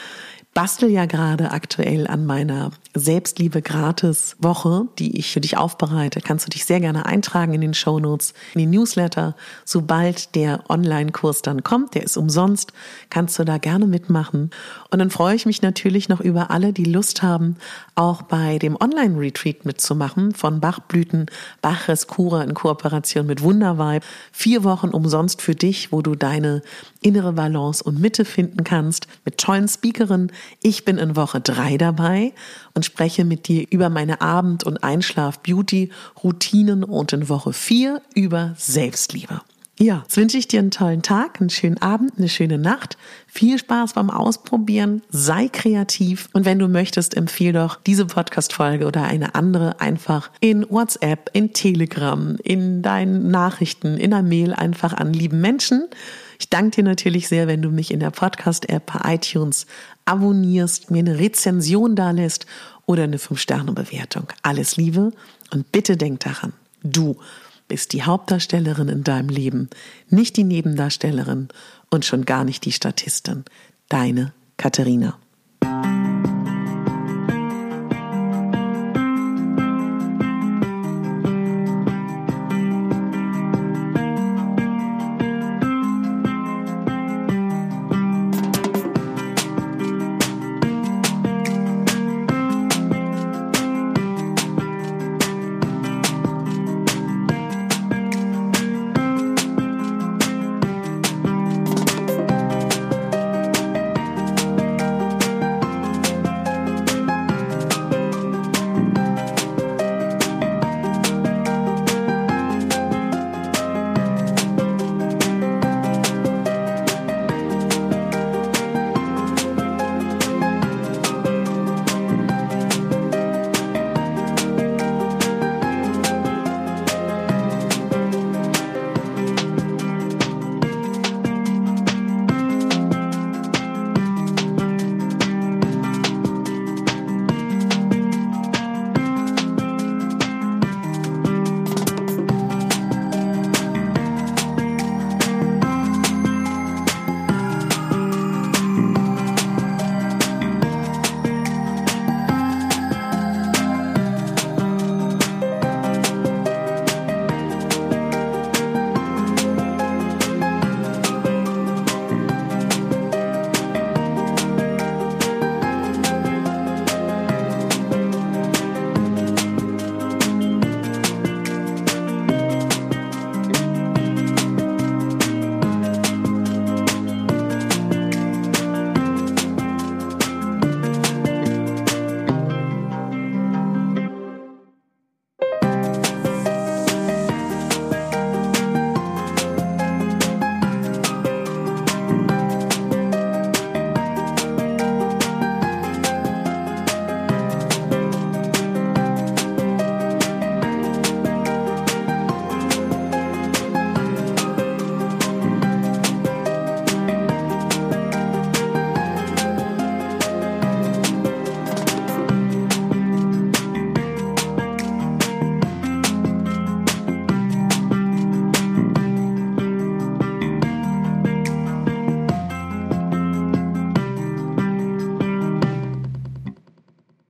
bastel 0.53 0.89
ja 0.89 1.05
gerade 1.05 1.51
aktuell 1.51 2.07
an 2.07 2.25
meiner 2.25 2.71
Selbstliebe 2.95 3.61
gratis 3.61 4.35
Woche, 4.39 4.87
die 4.97 5.17
ich 5.17 5.31
für 5.31 5.41
dich 5.41 5.57
aufbereite. 5.57 6.21
Kannst 6.21 6.47
du 6.47 6.49
dich 6.49 6.65
sehr 6.65 6.79
gerne 6.79 7.05
eintragen 7.05 7.53
in 7.53 7.61
den 7.61 7.75
Show 7.75 7.99
Notes, 7.99 8.33
in 8.55 8.61
den 8.61 8.71
Newsletter. 8.71 9.35
Sobald 9.63 10.33
der 10.35 10.63
Online-Kurs 10.69 11.43
dann 11.43 11.63
kommt, 11.63 11.93
der 11.93 12.03
ist 12.03 12.17
umsonst, 12.17 12.73
kannst 13.11 13.37
du 13.37 13.45
da 13.45 13.59
gerne 13.59 13.85
mitmachen. 13.85 14.49
Und 14.89 14.99
dann 14.99 15.11
freue 15.11 15.35
ich 15.35 15.45
mich 15.45 15.61
natürlich 15.61 16.09
noch 16.09 16.19
über 16.19 16.49
alle, 16.49 16.73
die 16.73 16.83
Lust 16.83 17.21
haben, 17.21 17.57
auch 17.93 18.23
bei 18.23 18.57
dem 18.57 18.75
Online-Retreat 18.75 19.65
mitzumachen 19.65 20.33
von 20.33 20.59
Bachblüten, 20.59 21.27
Baches 21.61 22.07
Kura 22.07 22.41
in 22.41 22.55
Kooperation 22.55 23.27
mit 23.27 23.43
Wundervibe. 23.43 24.05
Vier 24.31 24.63
Wochen 24.63 24.89
umsonst 24.89 25.43
für 25.43 25.53
dich, 25.53 25.91
wo 25.91 26.01
du 26.01 26.15
deine 26.15 26.63
innere 27.01 27.33
Balance 27.33 27.83
und 27.83 28.01
Mitte 28.01 28.25
finden 28.25 28.63
kannst 28.63 29.07
mit 29.25 29.37
tollen 29.37 29.67
Speakerinnen. 29.67 30.31
Ich 30.61 30.85
bin 30.85 30.97
in 30.97 31.15
Woche 31.15 31.41
drei 31.41 31.77
dabei 31.77 32.33
und 32.73 32.85
spreche 32.85 33.25
mit 33.25 33.47
dir 33.47 33.65
über 33.69 33.89
meine 33.89 34.21
Abend- 34.21 34.63
und 34.63 34.83
Einschlaf-Beauty-Routinen 34.83 36.83
und 36.83 37.13
in 37.13 37.29
Woche 37.29 37.53
vier 37.53 38.01
über 38.13 38.53
Selbstliebe. 38.57 39.41
Ja, 39.81 40.01
jetzt 40.03 40.17
wünsche 40.17 40.37
ich 40.37 40.49
dir 40.49 40.59
einen 40.59 40.71
tollen 40.71 41.03
Tag, 41.03 41.39
einen 41.39 41.49
schönen 41.49 41.81
Abend, 41.81 42.11
eine 42.17 42.27
schöne 42.27 42.57
Nacht. 42.57 42.97
Viel 43.27 43.57
Spaß 43.57 43.93
beim 43.93 44.09
Ausprobieren, 44.09 45.03
sei 45.09 45.47
kreativ 45.47 46.27
und 46.33 46.43
wenn 46.43 46.59
du 46.59 46.67
möchtest, 46.67 47.15
empfehle 47.15 47.61
doch 47.61 47.77
diese 47.77 48.05
Podcast-Folge 48.05 48.85
oder 48.85 49.03
eine 49.03 49.35
andere 49.35 49.79
einfach 49.79 50.31
in 50.41 50.69
WhatsApp, 50.69 51.29
in 51.31 51.53
Telegram, 51.53 52.35
in 52.43 52.81
deinen 52.81 53.31
Nachrichten, 53.31 53.95
in 53.95 54.11
der 54.11 54.21
Mail 54.21 54.53
einfach 54.53 54.91
an 54.91 55.13
lieben 55.13 55.39
Menschen. 55.39 55.87
Ich 56.39 56.49
danke 56.49 56.77
dir 56.77 56.83
natürlich 56.83 57.27
sehr, 57.27 57.47
wenn 57.47 57.61
du 57.61 57.69
mich 57.69 57.91
in 57.91 57.99
der 57.99 58.11
Podcast-App 58.11 58.93
bei 58.93 59.15
iTunes 59.15 59.67
abonnierst, 60.05 60.89
mir 60.89 60.99
eine 60.99 61.19
Rezension 61.19 61.97
da 61.97 62.11
lässt 62.11 62.45
oder 62.85 63.03
eine 63.03 63.17
5-Sterne-Bewertung. 63.17 64.27
Alles 64.41 64.77
Liebe 64.77 65.11
und 65.51 65.71
bitte 65.73 65.97
denk 65.97 66.21
daran, 66.21 66.53
du 66.81 67.17
bist 67.67 67.91
die 67.91 68.03
Hauptdarstellerin 68.03 68.87
in 68.87 69.03
deinem 69.03 69.27
Leben, 69.27 69.69
nicht 70.09 70.37
die 70.37 70.45
Nebendarstellerin 70.45 71.49
und 71.89 72.05
schon 72.05 72.23
gar 72.23 72.45
nicht 72.45 72.63
die 72.63 72.71
Statistin. 72.71 73.43
Deine 73.89 74.33
Katharina. 74.55 75.19